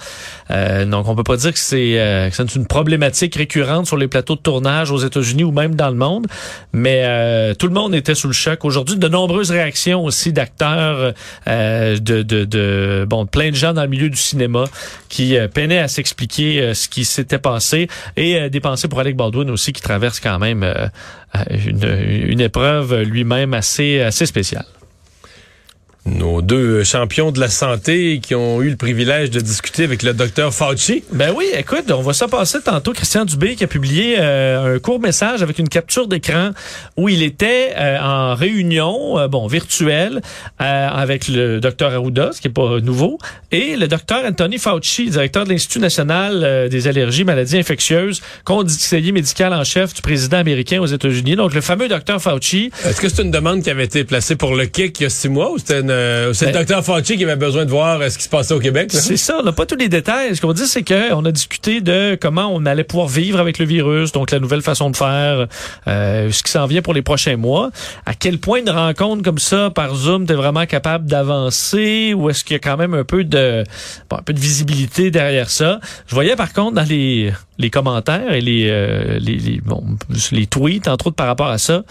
Euh, 0.51 0.85
donc 0.85 1.09
on 1.09 1.15
peut 1.15 1.25
pas 1.25 1.37
dire 1.37 1.53
que 1.53 1.59
c'est 1.59 2.01
euh, 2.01 2.31
c'est 2.31 2.55
une 2.57 2.67
problématique 2.67 3.37
récurrente 3.37 3.87
sur 3.87 3.97
les 3.97 4.09
plateaux 4.09 4.35
de 4.35 4.41
tournage 4.41 4.91
aux 4.91 4.99
États-Unis 4.99 5.45
ou 5.45 5.53
même 5.53 5.75
dans 5.75 5.89
le 5.89 5.97
monde, 5.97 6.27
mais 6.73 7.55
tout 7.55 7.67
le 7.67 7.75
monde 7.75 7.95
était 7.95 8.15
sous 8.15 8.27
le 8.27 8.33
choc 8.33 8.65
aujourd'hui 8.65 8.97
de 8.97 9.09
nombreuses 9.21 9.51
réactions 9.51 10.05
aussi 10.05 10.33
d'acteurs, 10.33 11.15
euh, 11.47 11.99
de, 11.99 12.23
de, 12.23 12.45
de, 12.45 13.07
bon, 13.09 13.27
plein 13.27 13.51
de 13.51 13.55
gens 13.55 13.73
dans 13.73 13.83
le 13.83 13.89
milieu 13.89 14.09
du 14.09 14.17
cinéma 14.17 14.65
qui 15.09 15.37
euh, 15.37 15.49
peinaient 15.49 15.79
à 15.79 15.89
s'expliquer 15.89 16.61
euh, 16.61 16.75
ce 16.75 16.89
qui 16.89 17.05
s'était 17.05 17.39
passé 17.39 17.89
et 18.17 18.51
des 18.51 18.61
pensées 18.61 18.89
pour 18.89 19.01
Alec 19.01 19.17
Baldwin 19.17 19.51
aussi 19.51 19.73
qui 19.73 19.83
traverse 19.83 20.21
quand 20.21 20.39
même 20.39 20.65
une, 21.51 22.29
une 22.29 22.41
épreuve 22.41 23.03
lui-même 23.03 23.55
assez, 23.55 24.01
assez 24.01 24.27
spéciale 24.27 24.65
nos 26.07 26.41
deux 26.41 26.83
champions 26.83 27.31
de 27.31 27.41
la 27.41 27.49
santé 27.49 28.21
qui 28.23 28.35
ont 28.35 28.63
eu 28.63 28.71
le 28.71 28.77
privilège 28.77 29.31
de 29.31 29.41
discuter 29.41 29.85
avec 29.85 30.03
le 30.03 30.15
docteur 30.15 30.53
Fauci. 30.55 31.05
Ben 31.13 31.33
oui, 31.37 31.47
écoute, 31.55 31.91
on 31.91 32.01
va 32.01 32.13
ça 32.13 32.27
passer 32.27 32.61
tantôt. 32.63 32.93
Christian 32.93 33.25
Dubé 33.25 33.55
qui 33.55 33.65
a 33.65 33.67
publié 33.67 34.17
euh, 34.19 34.77
un 34.77 34.79
court 34.79 35.01
message 35.01 35.43
avec 35.43 35.59
une 35.59 35.69
capture 35.69 36.09
d'écran 36.09 36.51
où 36.97 37.09
il 37.09 37.23
était 37.23 37.75
euh, 37.77 37.99
en 38.01 38.35
réunion, 38.35 39.19
euh, 39.19 39.29
bon, 39.29 39.47
virtuelle, 39.47 40.21
avec 40.59 41.29
le 41.29 41.59
docteur 41.61 41.93
Arruda, 41.93 42.33
ce 42.33 42.41
qui 42.41 42.49
est 42.49 42.53
pas 42.53 42.81
nouveau, 42.81 43.19
et 43.51 43.77
le 43.77 43.89
docteur 43.89 44.25
Anthony 44.25 44.59
Fauci, 44.59 45.11
directeur 45.11 45.45
de 45.45 45.51
l'Institut 45.51 45.81
national 45.81 46.69
des 46.69 46.87
allergies, 46.87 47.25
maladies 47.25 47.59
infectieuses, 47.59 48.21
conseiller 48.45 49.13
médical 49.13 49.53
en 49.53 49.65
chef 49.65 49.95
du 49.95 50.03
président 50.03 50.39
américain 50.39 50.81
aux 50.81 50.87
États-Unis. 50.87 51.37
Donc, 51.37 51.55
le 51.55 51.61
fameux 51.61 51.89
docteur 51.89 52.21
Fauci. 52.21 52.71
Est-ce 52.85 53.01
que 53.01 53.09
c'est 53.09 53.23
une 53.23 53.31
demande 53.31 53.63
qui 53.63 53.71
avait 53.71 53.85
été 53.85 54.05
placée 54.05 54.37
pour 54.37 54.55
le 54.55 54.67
kick 54.67 55.01
il 55.01 55.05
y 55.05 55.07
a 55.07 55.11
six 55.11 55.29
mois 55.29 55.51
ou 55.51 55.59
c'était 55.59 55.81
une 55.81 55.90
euh, 55.91 56.33
c'est 56.33 56.47
le 56.47 56.53
ben, 56.53 56.61
docteur 56.61 56.85
Fauci 56.85 57.17
qui 57.17 57.25
avait 57.25 57.37
besoin 57.37 57.65
de 57.65 57.71
voir 57.71 58.01
euh, 58.01 58.09
ce 58.09 58.17
qui 58.17 58.25
se 58.25 58.29
passait 58.29 58.55
au 58.55 58.59
Québec. 58.59 58.91
C'est 58.93 59.17
ça, 59.17 59.39
on 59.41 59.43
n'a 59.43 59.53
pas 59.53 59.67
tous 59.67 59.77
les 59.77 59.89
détails. 59.89 60.35
Ce 60.35 60.41
qu'on 60.41 60.53
dit, 60.53 60.67
c'est 60.67 60.83
qu'on 60.83 61.25
a 61.25 61.33
discuté 61.33 61.81
de 61.81 62.17
comment 62.21 62.49
on 62.53 62.65
allait 62.67 62.85
pouvoir 62.85 63.09
vivre 63.09 63.39
avec 63.39 63.59
le 63.59 63.67
virus, 63.67 64.13
donc 64.13 64.31
la 64.31 64.39
nouvelle 64.39 64.63
façon 64.63 64.91
de 64.91 64.97
faire, 64.97 65.47
euh, 65.89 66.31
ce 66.31 66.43
qui 66.43 66.51
s'en 66.51 66.67
vient 66.67 66.83
pour 66.83 66.95
les 66.95 67.03
prochains 67.03 67.37
mois. 67.37 67.71
À 68.07 68.15
quel 68.15 68.39
point 68.39 68.61
une 68.61 68.71
rencontre 68.71 69.23
comme 69.23 69.39
ça 69.39 69.71
par 69.71 69.95
Zoom, 69.95 70.27
t'es 70.27 70.35
vraiment 70.35 70.67
capable 70.67 71.07
d'avancer 71.07 72.15
ou 72.15 72.31
est-ce 72.31 72.45
qu'il 72.45 72.55
y 72.55 72.57
a 72.57 72.61
quand 72.61 72.77
même 72.77 72.95
un 72.95 73.05
peu 73.05 73.25
de 73.25 73.65
un 74.11 74.23
peu 74.23 74.33
de 74.33 74.41
visibilité 74.41 75.11
derrière 75.11 75.51
ça? 75.51 75.81
Je 76.07 76.15
voyais 76.15 76.37
par 76.37 76.53
contre 76.53 76.75
dans 76.77 76.89
les 76.89 77.33
les 77.59 77.71
commentaires 77.71 78.33
et 78.33 78.41
les 78.41 78.71
les, 79.21 79.37
les, 79.37 79.61
bon, 79.61 79.85
les 80.33 80.47
tweets 80.47 80.89
entre 80.89 81.09
autres 81.09 81.17
par 81.17 81.27
rapport 81.27 81.49
à 81.49 81.59
ça 81.59 81.83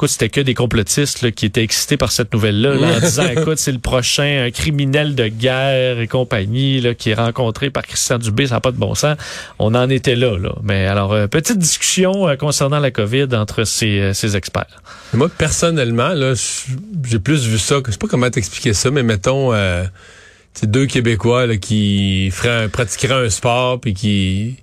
écoute, 0.00 0.08
c'était 0.12 0.30
que 0.30 0.40
des 0.40 0.54
complotistes 0.54 1.30
qui 1.32 1.44
étaient 1.44 1.62
excités 1.62 1.98
par 1.98 2.10
cette 2.10 2.32
nouvelle-là, 2.32 2.72
en 2.72 3.00
disant, 3.00 3.28
écoute, 3.36 3.58
c'est 3.58 3.70
le 3.70 3.80
prochain 3.80 4.48
criminel 4.50 5.14
de 5.14 5.28
guerre 5.28 6.00
et 6.00 6.08
compagnie 6.08 6.80
là, 6.80 6.94
qui 6.94 7.10
est 7.10 7.14
rencontré 7.14 7.68
par 7.68 7.82
Christian 7.82 8.16
Dubé, 8.16 8.46
ça 8.46 8.54
n'a 8.54 8.60
pas 8.62 8.72
de 8.72 8.78
bon 8.78 8.94
sens. 8.94 9.18
On 9.58 9.74
en 9.74 9.90
était 9.90 10.16
là. 10.16 10.38
là. 10.38 10.54
Mais 10.62 10.86
alors, 10.86 11.12
euh, 11.12 11.26
petite 11.26 11.58
discussion 11.58 12.26
euh, 12.26 12.36
concernant 12.36 12.78
la 12.78 12.90
COVID 12.90 13.28
entre 13.34 13.64
ces, 13.64 14.00
euh, 14.00 14.12
ces 14.14 14.38
experts. 14.38 14.82
Moi, 15.12 15.28
personnellement, 15.28 16.14
là, 16.14 16.32
j'ai 17.04 17.18
plus 17.18 17.46
vu 17.46 17.58
ça, 17.58 17.76
je 17.84 17.92
sais 17.92 17.98
pas 17.98 18.08
comment 18.08 18.30
t'expliquer 18.30 18.72
ça, 18.72 18.90
mais 18.90 19.02
mettons... 19.02 19.52
c'est 20.54 20.70
deux 20.70 20.86
Québécois 20.86 21.46
là, 21.46 21.58
qui 21.58 22.30
feraient, 22.30 22.70
pratiqueraient 22.70 23.26
un 23.26 23.28
sport 23.28 23.78
puis 23.82 23.92
qui 23.92 24.56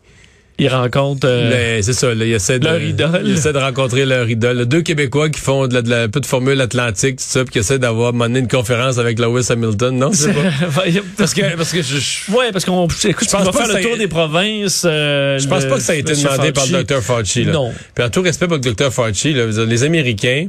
ils 0.60 0.70
rencontrent 0.70 1.28
euh, 1.28 1.80
c'est 1.82 1.94
ça, 1.94 2.14
là, 2.14 2.26
ils 2.26 2.34
essaient 2.34 2.58
leur 2.58 2.82
idole. 2.82 3.22
Ils 3.26 3.34
essaient 3.34 3.54
de 3.54 3.60
rencontrer 3.60 4.06
leur 4.06 4.28
idole. 4.30 4.66
Deux 4.66 4.82
Québécois 4.82 5.30
qui 5.30 5.40
font 5.40 5.68
de 5.68 5.76
la, 5.76 5.82
de 5.82 5.90
la 5.90 6.08
peu 6.08 6.20
de 6.20 6.26
formule 6.26 6.60
atlantique, 6.62 7.18
tout 7.18 7.26
ça, 7.28 7.44
puis 7.44 7.54
qui 7.54 7.60
essaient 7.60 7.78
d'avoir 7.78 8.14
mené 8.14 8.40
une 8.40 8.48
conférence 8.48 8.98
avec 8.98 9.20
Lewis 9.20 9.48
Hamilton, 9.50 9.98
non? 9.98 10.12
C'est 10.14 10.34
pas. 10.34 10.42
parce 11.18 11.34
que 11.34 11.56
parce 11.56 11.72
que 11.72 11.82
je 11.82 12.32
Ouais, 12.32 12.52
parce 12.52 12.66
qu'on 12.66 12.88
écoute, 12.88 13.28
je 13.28 13.32
pense 13.32 13.46
pas 13.46 13.66
faire 13.66 13.76
le 13.76 13.84
tour 13.84 13.98
des 13.98 14.08
provinces. 14.08 14.84
Euh, 14.86 15.38
je 15.38 15.48
pense 15.48 15.66
pas 15.66 15.76
que 15.76 15.82
ça 15.82 15.94
a 15.94 15.96
été 15.96 16.14
demandé 16.14 16.52
par 16.52 16.66
le 16.66 16.84
Dr. 16.84 17.02
Fauci. 17.02 17.44
Là. 17.44 17.54
Non. 17.54 17.74
Puis 17.94 18.04
en 18.04 18.10
tout 18.10 18.22
respect 18.22 18.48
pour 18.48 18.58
le 18.58 18.62
Dr. 18.62 18.92
Fauci, 18.92 19.34
là, 19.34 19.46
les 19.66 19.84
Américains 19.84 20.48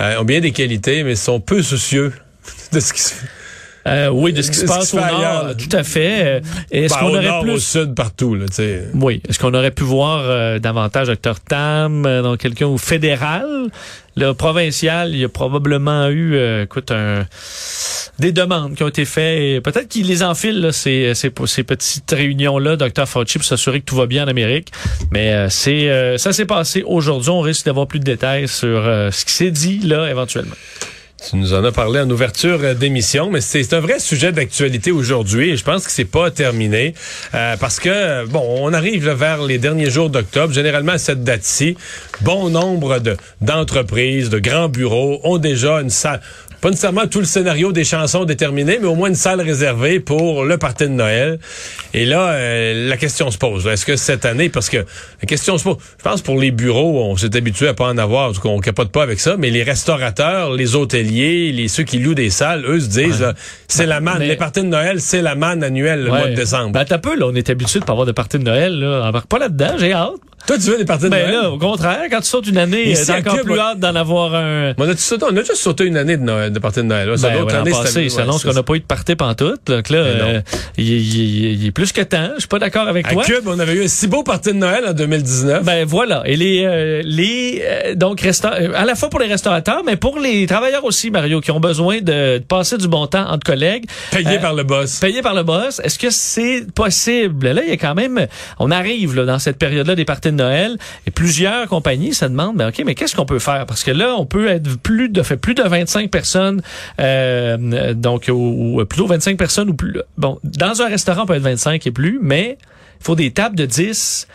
euh, 0.00 0.18
ont 0.18 0.24
bien 0.24 0.40
des 0.40 0.50
qualités, 0.50 1.04
mais 1.04 1.14
sont 1.14 1.38
peu 1.38 1.62
soucieux 1.62 2.12
de 2.72 2.80
ce 2.80 2.92
qui 2.92 3.00
se 3.00 3.14
fait. 3.14 3.26
Euh, 3.86 4.08
oui, 4.08 4.32
de 4.32 4.40
ce 4.40 4.50
qui 4.50 4.58
se 4.58 4.66
passe 4.66 4.94
au 4.94 4.98
nord, 4.98 5.54
tout 5.56 5.76
à 5.76 5.82
fait. 5.82 6.24
Euh, 6.24 6.40
est-ce 6.70 6.94
ben, 6.94 7.00
qu'on 7.00 7.08
aurait 7.08 7.26
nord, 7.26 7.42
plus... 7.42 7.52
au 7.52 7.58
sud, 7.58 7.94
partout, 7.94 8.34
là. 8.34 8.46
Oui. 8.94 9.20
Est-ce 9.28 9.38
qu'on 9.38 9.52
aurait 9.52 9.70
pu 9.70 9.82
voir 9.82 10.22
euh, 10.24 10.58
davantage 10.58 11.08
Dr 11.08 11.40
Tam, 11.46 12.06
euh, 12.06 12.22
dans 12.22 12.36
quelqu'un 12.36 12.66
au 12.66 12.78
fédéral? 12.78 13.44
Le 14.16 14.32
provincial, 14.32 15.10
il 15.10 15.18
y 15.18 15.24
a 15.24 15.28
probablement 15.28 16.08
eu, 16.08 16.38
écoute, 16.62 16.92
un, 16.92 17.26
des 18.20 18.30
demandes 18.30 18.76
qui 18.76 18.84
ont 18.84 18.88
été 18.88 19.04
faites. 19.04 19.60
Peut-être 19.60 19.88
qu'il 19.88 20.06
les 20.06 20.22
enfile, 20.22 20.60
là, 20.60 20.70
ces, 20.70 21.14
ces, 21.14 21.32
ces 21.46 21.64
petites 21.64 22.10
réunions-là, 22.12 22.76
Dr 22.76 23.08
Fauci, 23.08 23.38
pour 23.38 23.44
s'assurer 23.44 23.80
que 23.80 23.86
tout 23.86 23.96
va 23.96 24.06
bien 24.06 24.24
en 24.24 24.28
Amérique. 24.28 24.68
Mais 25.10 25.48
c'est 25.50 26.16
ça 26.16 26.32
s'est 26.32 26.44
passé 26.44 26.84
aujourd'hui. 26.86 27.30
On 27.30 27.40
risque 27.40 27.66
d'avoir 27.66 27.88
plus 27.88 27.98
de 27.98 28.04
détails 28.04 28.46
sur 28.46 28.84
ce 28.84 29.24
qui 29.24 29.32
s'est 29.32 29.50
dit, 29.50 29.80
là, 29.80 30.08
éventuellement. 30.08 30.54
Tu 31.28 31.36
nous 31.36 31.54
en 31.54 31.64
as 31.64 31.72
parlé 31.72 32.00
en 32.00 32.10
ouverture 32.10 32.58
euh, 32.62 32.74
d'émission, 32.74 33.30
mais 33.30 33.40
c'est 33.40 33.72
un 33.72 33.80
vrai 33.80 33.98
sujet 33.98 34.30
d'actualité 34.30 34.92
aujourd'hui 34.92 35.50
et 35.50 35.56
je 35.56 35.64
pense 35.64 35.86
que 35.86 35.90
c'est 35.90 36.04
pas 36.04 36.30
terminé 36.30 36.92
euh, 37.34 37.56
parce 37.56 37.80
que 37.80 38.26
bon, 38.26 38.44
on 38.60 38.74
arrive 38.74 39.08
vers 39.08 39.42
les 39.42 39.56
derniers 39.58 39.90
jours 39.90 40.10
d'octobre. 40.10 40.52
Généralement 40.52 40.92
à 40.92 40.98
cette 40.98 41.24
date-ci, 41.24 41.78
bon 42.20 42.50
nombre 42.50 42.98
de 42.98 43.16
d'entreprises, 43.40 44.28
de 44.28 44.38
grands 44.38 44.68
bureaux 44.68 45.20
ont 45.24 45.38
déjà 45.38 45.80
une 45.80 45.90
salle 45.90 46.20
pas 46.64 46.70
nécessairement 46.70 47.06
tout 47.06 47.18
le 47.18 47.26
scénario 47.26 47.72
des 47.72 47.84
chansons 47.84 48.24
déterminé, 48.24 48.78
mais 48.80 48.86
au 48.86 48.94
moins 48.94 49.10
une 49.10 49.14
salle 49.14 49.42
réservée 49.42 50.00
pour 50.00 50.46
le 50.46 50.56
party 50.56 50.84
de 50.84 50.92
Noël. 50.92 51.38
Et 51.92 52.06
là, 52.06 52.30
euh, 52.30 52.88
la 52.88 52.96
question 52.96 53.30
se 53.30 53.36
pose. 53.36 53.66
Est-ce 53.66 53.84
que 53.84 53.96
cette 53.96 54.24
année, 54.24 54.48
parce 54.48 54.70
que 54.70 54.78
la 54.78 55.26
question 55.26 55.58
se 55.58 55.64
pose, 55.64 55.76
je 55.98 56.02
pense 56.02 56.22
pour 56.22 56.40
les 56.40 56.52
bureaux, 56.52 57.04
on 57.04 57.18
s'est 57.18 57.36
habitué 57.36 57.68
à 57.68 57.74
pas 57.74 57.84
en 57.84 57.98
avoir, 57.98 58.28
parce 58.28 58.38
qu'on 58.38 58.60
capote 58.60 58.90
pas 58.90 59.02
avec 59.02 59.20
ça, 59.20 59.36
mais 59.36 59.50
les 59.50 59.62
restaurateurs, 59.62 60.54
les 60.54 60.74
hôteliers, 60.74 61.52
les 61.52 61.68
ceux 61.68 61.82
qui 61.82 61.98
louent 61.98 62.14
des 62.14 62.30
salles, 62.30 62.64
eux 62.66 62.80
se 62.80 62.88
disent, 62.88 63.34
c'est 63.68 63.84
la 63.84 64.00
manne. 64.00 64.20
Les 64.20 64.36
parties 64.36 64.62
de 64.62 64.68
Noël, 64.68 65.02
c'est 65.02 65.20
la 65.20 65.34
manne 65.34 65.62
annuelle 65.62 66.04
le 66.04 66.08
mois 66.08 66.28
de 66.28 66.34
décembre. 66.34 66.72
Ben, 66.72 66.86
t'as 66.86 66.96
peu, 66.96 67.14
là, 67.14 67.26
on 67.26 67.34
est 67.34 67.50
habitué 67.50 67.80
de 67.80 67.84
pas 67.84 67.92
avoir 67.92 68.06
de 68.06 68.12
party 68.12 68.38
de 68.38 68.44
Noël, 68.44 68.80
là. 68.80 69.12
pas 69.28 69.38
là-dedans, 69.38 69.74
j'ai 69.78 69.92
hâte. 69.92 70.12
Toi, 70.46 70.58
tu 70.58 70.70
veux 70.70 70.76
des 70.76 70.84
parties 70.84 71.04
de 71.04 71.10
ben 71.10 71.26
Noël? 71.26 71.42
là, 71.42 71.50
au 71.50 71.58
contraire, 71.58 72.02
quand 72.10 72.20
tu 72.20 72.26
sautes 72.26 72.46
une 72.46 72.58
année, 72.58 72.94
c'est 72.94 73.14
encore 73.14 73.40
plus 73.40 73.58
hâte 73.58 73.78
d'en 73.80 73.94
avoir 73.94 74.34
un. 74.34 74.74
On 74.76 74.88
a, 74.88 74.96
sauté, 74.96 75.24
on 75.30 75.34
a 75.34 75.40
juste 75.40 75.56
sauté 75.56 75.84
une 75.84 75.96
année 75.96 76.18
de, 76.18 76.22
Noël, 76.22 76.52
de 76.54 76.58
parties 76.58 76.80
de 76.80 76.84
Noël. 76.84 77.08
Là. 77.08 77.16
Ben, 77.20 77.44
ouais, 77.44 77.54
année, 77.54 77.70
passé, 77.70 78.08
ça 78.08 78.22
annonce 78.22 78.44
qu'on 78.44 78.52
n'a 78.52 78.62
pas 78.62 78.74
eu 78.74 78.80
de 78.80 78.84
partie 78.84 79.16
pantoute. 79.16 79.60
Donc 79.66 79.90
là, 79.90 79.98
euh, 79.98 80.40
il, 80.76 80.88
il, 80.88 81.62
il, 81.62 81.66
est 81.66 81.70
plus 81.70 81.92
que 81.92 82.00
temps. 82.00 82.30
Je 82.34 82.40
suis 82.40 82.48
pas 82.48 82.58
d'accord 82.58 82.88
avec 82.88 83.06
à 83.06 83.12
toi. 83.12 83.22
À 83.22 83.26
Cube, 83.26 83.46
on 83.46 83.58
avait 83.58 83.74
eu 83.74 83.84
un 83.84 83.88
si 83.88 84.06
beau 84.06 84.22
partie 84.22 84.52
de 84.52 84.58
Noël 84.58 84.84
en 84.88 84.92
2019. 84.92 85.64
Ben 85.64 85.84
voilà. 85.84 86.22
Et 86.26 86.36
les, 86.36 86.64
euh, 86.64 87.02
les 87.04 87.62
euh, 87.64 87.94
donc 87.94 88.20
resta 88.20 88.54
à 88.74 88.84
la 88.84 88.94
fois 88.94 89.10
pour 89.10 89.20
les 89.20 89.26
restaurateurs, 89.26 89.82
mais 89.84 89.96
pour 89.96 90.18
les 90.18 90.46
travailleurs 90.46 90.84
aussi, 90.84 91.10
Mario, 91.10 91.40
qui 91.40 91.50
ont 91.50 91.60
besoin 91.60 91.98
de, 91.98 92.38
de 92.38 92.44
passer 92.46 92.78
du 92.78 92.88
bon 92.88 93.06
temps 93.06 93.28
entre 93.28 93.44
collègues. 93.44 93.86
Payé 94.10 94.38
par 94.38 94.54
le 94.54 94.62
boss. 94.62 95.00
Payé 95.00 95.22
par 95.22 95.34
le 95.34 95.42
boss. 95.42 95.80
Est-ce 95.84 95.98
que 95.98 96.10
c'est 96.10 96.66
possible? 96.74 97.48
Là, 97.48 97.62
il 97.62 97.70
y 97.70 97.72
a 97.72 97.76
quand 97.76 97.94
même, 97.94 98.26
on 98.58 98.70
arrive 98.70 99.14
là, 99.14 99.24
dans 99.24 99.38
cette 99.38 99.58
période-là 99.58 99.94
des 99.94 100.04
parties 100.04 100.30
de 100.30 100.36
Noël 100.36 100.78
et 101.06 101.10
plusieurs 101.10 101.68
compagnies 101.68 102.14
se 102.14 102.24
demandent, 102.24 102.56
ben, 102.56 102.68
OK, 102.68 102.82
mais 102.84 102.94
qu'est-ce 102.94 103.14
qu'on 103.14 103.26
peut 103.26 103.38
faire? 103.38 103.66
Parce 103.66 103.82
que 103.82 103.90
là, 103.90 104.14
on 104.18 104.26
peut 104.26 104.48
être 104.48 104.78
plus 104.78 105.08
de, 105.08 105.22
fait 105.22 105.36
plus 105.36 105.54
de 105.54 105.62
25 105.62 106.10
personnes, 106.10 106.43
euh, 107.00 107.94
donc, 107.94 108.26
ou, 108.28 108.80
ou, 108.80 108.84
plutôt 108.84 109.06
25 109.06 109.36
personnes 109.36 109.70
ou 109.70 109.74
plus. 109.74 110.00
Bon, 110.16 110.38
dans 110.44 110.82
un 110.82 110.88
restaurant, 110.88 111.22
on 111.22 111.26
peut 111.26 111.34
être 111.34 111.42
25 111.42 111.86
et 111.86 111.90
plus, 111.90 112.18
mais 112.22 112.58
il 113.00 113.04
faut 113.04 113.16
des 113.16 113.30
tables 113.32 113.56
de 113.56 113.66
10, 113.66 114.28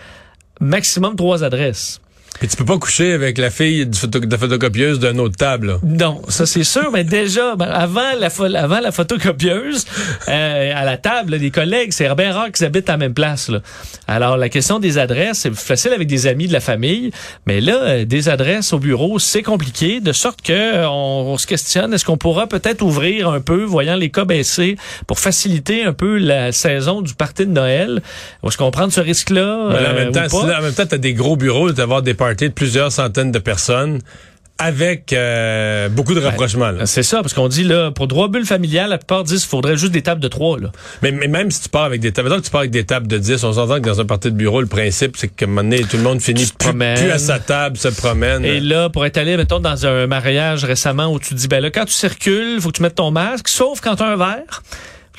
maximum 0.59 1.15
trois 1.15 1.43
adresses. 1.43 2.01
Puis 2.39 2.47
tu 2.47 2.55
peux 2.55 2.65
pas 2.65 2.77
coucher 2.77 3.13
avec 3.13 3.37
la 3.37 3.49
fille 3.49 3.85
de, 3.85 3.95
photo, 3.95 4.19
de 4.19 4.37
photocopieuse 4.37 4.99
d'une 4.99 5.19
autre 5.19 5.35
table. 5.35 5.67
Là. 5.67 5.79
Non, 5.83 6.21
ça 6.29 6.45
c'est 6.45 6.63
sûr, 6.63 6.89
mais 6.91 7.03
déjà, 7.03 7.55
ben, 7.55 7.67
avant 7.67 8.13
la 8.17 8.29
avant 8.59 8.79
la 8.79 8.91
photocopieuse, 8.91 9.85
euh, 10.27 10.71
à 10.73 10.85
la 10.85 10.97
table, 10.97 11.37
des 11.39 11.51
collègues, 11.51 11.91
c'est 11.91 12.13
bien 12.15 12.33
rare 12.33 12.51
qu'ils 12.51 12.65
habitent 12.65 12.89
à 12.89 12.93
la 12.93 12.97
même 12.97 13.13
place. 13.13 13.49
Là. 13.49 13.59
Alors 14.07 14.37
la 14.37 14.49
question 14.49 14.79
des 14.79 14.97
adresses, 14.97 15.39
c'est 15.39 15.53
facile 15.53 15.91
avec 15.91 16.07
des 16.07 16.27
amis 16.27 16.47
de 16.47 16.53
la 16.53 16.59
famille, 16.59 17.11
mais 17.45 17.59
là, 17.61 17.75
euh, 17.83 18.05
des 18.05 18.29
adresses 18.29 18.71
au 18.73 18.79
bureau, 18.79 19.19
c'est 19.19 19.43
compliqué, 19.43 19.99
de 19.99 20.13
sorte 20.13 20.41
que 20.41 20.53
euh, 20.53 20.89
on, 20.89 21.33
on 21.33 21.37
se 21.37 21.45
questionne, 21.45 21.93
est-ce 21.93 22.05
qu'on 22.05 22.17
pourra 22.17 22.47
peut-être 22.47 22.81
ouvrir 22.81 23.29
un 23.29 23.41
peu, 23.41 23.63
voyant 23.63 23.95
les 23.95 24.09
cas 24.09 24.25
baisser, 24.25 24.77
pour 25.07 25.19
faciliter 25.19 25.83
un 25.83 25.93
peu 25.93 26.17
la 26.17 26.51
saison 26.51 27.01
du 27.01 27.13
party 27.13 27.45
de 27.45 27.51
Noël? 27.51 28.01
Est-ce 28.45 28.57
qu'on 28.57 28.71
prend 28.71 28.89
ce 28.89 29.01
risque-là? 29.01 29.69
Mais 29.69 29.87
en 29.87 29.93
même 29.93 30.11
temps, 30.11 30.27
temps, 30.71 30.85
t'as 30.89 30.97
des 30.97 31.13
gros 31.13 31.35
bureaux, 31.35 31.71
d'avoir 31.71 32.01
des 32.01 32.13
parties 32.19 32.49
de 32.49 32.53
plusieurs 32.53 32.91
centaines 32.91 33.31
de 33.31 33.39
personnes 33.39 33.99
avec 34.61 35.13
euh, 35.13 35.87
beaucoup 35.87 36.13
de 36.13 36.19
rapprochements. 36.19 36.73
Ben, 36.73 36.85
c'est 36.85 37.01
ça, 37.01 37.21
parce 37.21 37.33
qu'on 37.33 37.47
dit, 37.47 37.63
là, 37.63 37.91
pour 37.91 38.07
droit 38.07 38.27
bulle 38.27 38.45
familial, 38.45 38.89
la 38.89 38.97
plupart 38.97 39.23
disent 39.23 39.41
qu'il 39.41 39.49
faudrait 39.49 39.77
juste 39.77 39.93
des 39.93 40.01
tables 40.01 40.19
de 40.19 40.27
trois. 40.27 40.59
Là. 40.59 40.71
Mais, 41.01 41.11
mais 41.11 41.29
même 41.29 41.49
si 41.49 41.61
tu 41.61 41.69
pars 41.69 41.85
avec 41.85 42.01
des 42.01 42.11
tables, 42.11 42.29
que 42.29 42.41
tu 42.41 42.51
pars 42.51 42.59
avec 42.59 42.71
des 42.71 42.83
tables 42.83 43.07
de 43.07 43.17
10, 43.17 43.41
on 43.45 43.53
s'entend 43.53 43.75
que 43.75 43.87
dans 43.87 44.01
un 44.01 44.05
parti 44.05 44.29
de 44.29 44.35
bureau, 44.35 44.59
le 44.59 44.67
principe, 44.67 45.15
c'est 45.15 45.31
moment 45.47 45.63
donné, 45.63 45.83
tout 45.83 45.95
le 45.95 46.03
monde 46.03 46.19
finit 46.19 46.45
plus, 46.59 46.73
plus, 46.73 47.11
à 47.11 47.17
sa 47.17 47.39
table, 47.39 47.77
se 47.77 47.87
promène. 47.87 48.43
Et 48.43 48.59
là, 48.59 48.89
pour 48.89 49.05
être 49.05 49.17
allé, 49.17 49.37
mettons, 49.37 49.61
dans 49.61 49.85
un 49.85 50.07
mariage 50.07 50.65
récemment 50.65 51.07
où 51.07 51.19
tu 51.19 51.33
dis, 51.35 51.47
ben 51.47 51.61
là, 51.61 51.71
quand 51.71 51.85
tu 51.85 51.93
circules, 51.93 52.59
faut 52.59 52.69
que 52.69 52.77
tu 52.77 52.81
mettes 52.81 52.95
ton 52.95 53.11
masque, 53.11 53.47
sauf 53.47 53.79
quand 53.79 53.95
tu 53.95 54.03
as 54.03 54.07
un 54.07 54.17
verre. 54.17 54.61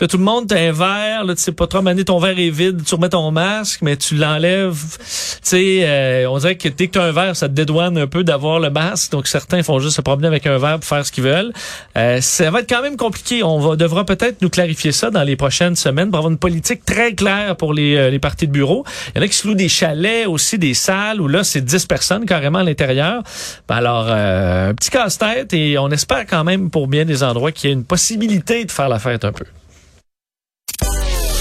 Là, 0.00 0.08
tout 0.08 0.16
le 0.16 0.24
monde, 0.24 0.46
t'as 0.48 0.58
un 0.58 0.72
verre, 0.72 1.24
là, 1.24 1.34
tu 1.34 1.42
sais 1.42 1.52
pas 1.52 1.66
trop, 1.66 1.82
maner 1.82 2.04
ton 2.04 2.18
verre 2.18 2.38
est 2.38 2.48
vide, 2.48 2.82
tu 2.84 2.94
remets 2.94 3.10
ton 3.10 3.30
masque, 3.30 3.80
mais 3.82 3.96
tu 3.96 4.14
l'enlèves. 4.14 4.96
Tu 4.98 5.06
sais, 5.42 5.80
euh, 5.82 6.30
on 6.30 6.38
dirait 6.38 6.56
que 6.56 6.68
dès 6.68 6.86
que 6.86 6.92
t'as 6.92 7.04
un 7.04 7.12
verre, 7.12 7.36
ça 7.36 7.48
te 7.48 7.54
dédouane 7.54 7.98
un 7.98 8.06
peu 8.06 8.24
d'avoir 8.24 8.60
le 8.60 8.70
masque. 8.70 9.12
Donc, 9.12 9.26
certains 9.26 9.62
font 9.62 9.78
juste 9.78 9.96
se 9.96 10.00
promener 10.00 10.26
avec 10.26 10.46
un 10.46 10.56
verre 10.58 10.78
pour 10.78 10.88
faire 10.88 11.04
ce 11.04 11.12
qu'ils 11.12 11.24
veulent. 11.24 11.52
Euh, 11.98 12.20
ça 12.20 12.50
va 12.50 12.60
être 12.60 12.68
quand 12.68 12.82
même 12.82 12.96
compliqué. 12.96 13.42
On 13.42 13.58
va, 13.58 13.76
devra 13.76 14.06
peut-être 14.06 14.40
nous 14.40 14.48
clarifier 14.48 14.92
ça 14.92 15.10
dans 15.10 15.22
les 15.22 15.36
prochaines 15.36 15.76
semaines 15.76 16.08
pour 16.08 16.18
avoir 16.18 16.32
une 16.32 16.38
politique 16.38 16.84
très 16.84 17.14
claire 17.14 17.56
pour 17.56 17.74
les, 17.74 17.96
euh, 17.96 18.10
les 18.10 18.18
parties 18.18 18.46
de 18.46 18.52
bureau. 18.52 18.84
Il 19.14 19.18
y 19.18 19.20
en 19.20 19.24
a 19.24 19.28
qui 19.28 19.36
se 19.36 19.46
louent 19.46 19.54
des 19.54 19.68
chalets 19.68 20.26
aussi, 20.26 20.58
des 20.58 20.74
salles 20.74 21.20
où 21.20 21.28
là, 21.28 21.44
c'est 21.44 21.60
10 21.60 21.86
personnes 21.86 22.24
carrément 22.24 22.60
à 22.60 22.64
l'intérieur. 22.64 23.22
Ben 23.68 23.76
alors, 23.76 24.06
euh, 24.08 24.70
un 24.70 24.74
petit 24.74 24.90
casse-tête 24.90 25.52
et 25.52 25.76
on 25.78 25.90
espère 25.90 26.26
quand 26.26 26.44
même 26.44 26.70
pour 26.70 26.88
bien 26.88 27.04
des 27.04 27.22
endroits 27.22 27.52
qu'il 27.52 27.68
y 27.68 27.72
ait 27.72 27.76
une 27.76 27.84
possibilité 27.84 28.64
de 28.64 28.70
faire 28.70 28.88
la 28.88 28.98
fête 28.98 29.24
un 29.24 29.32
peu. 29.32 29.44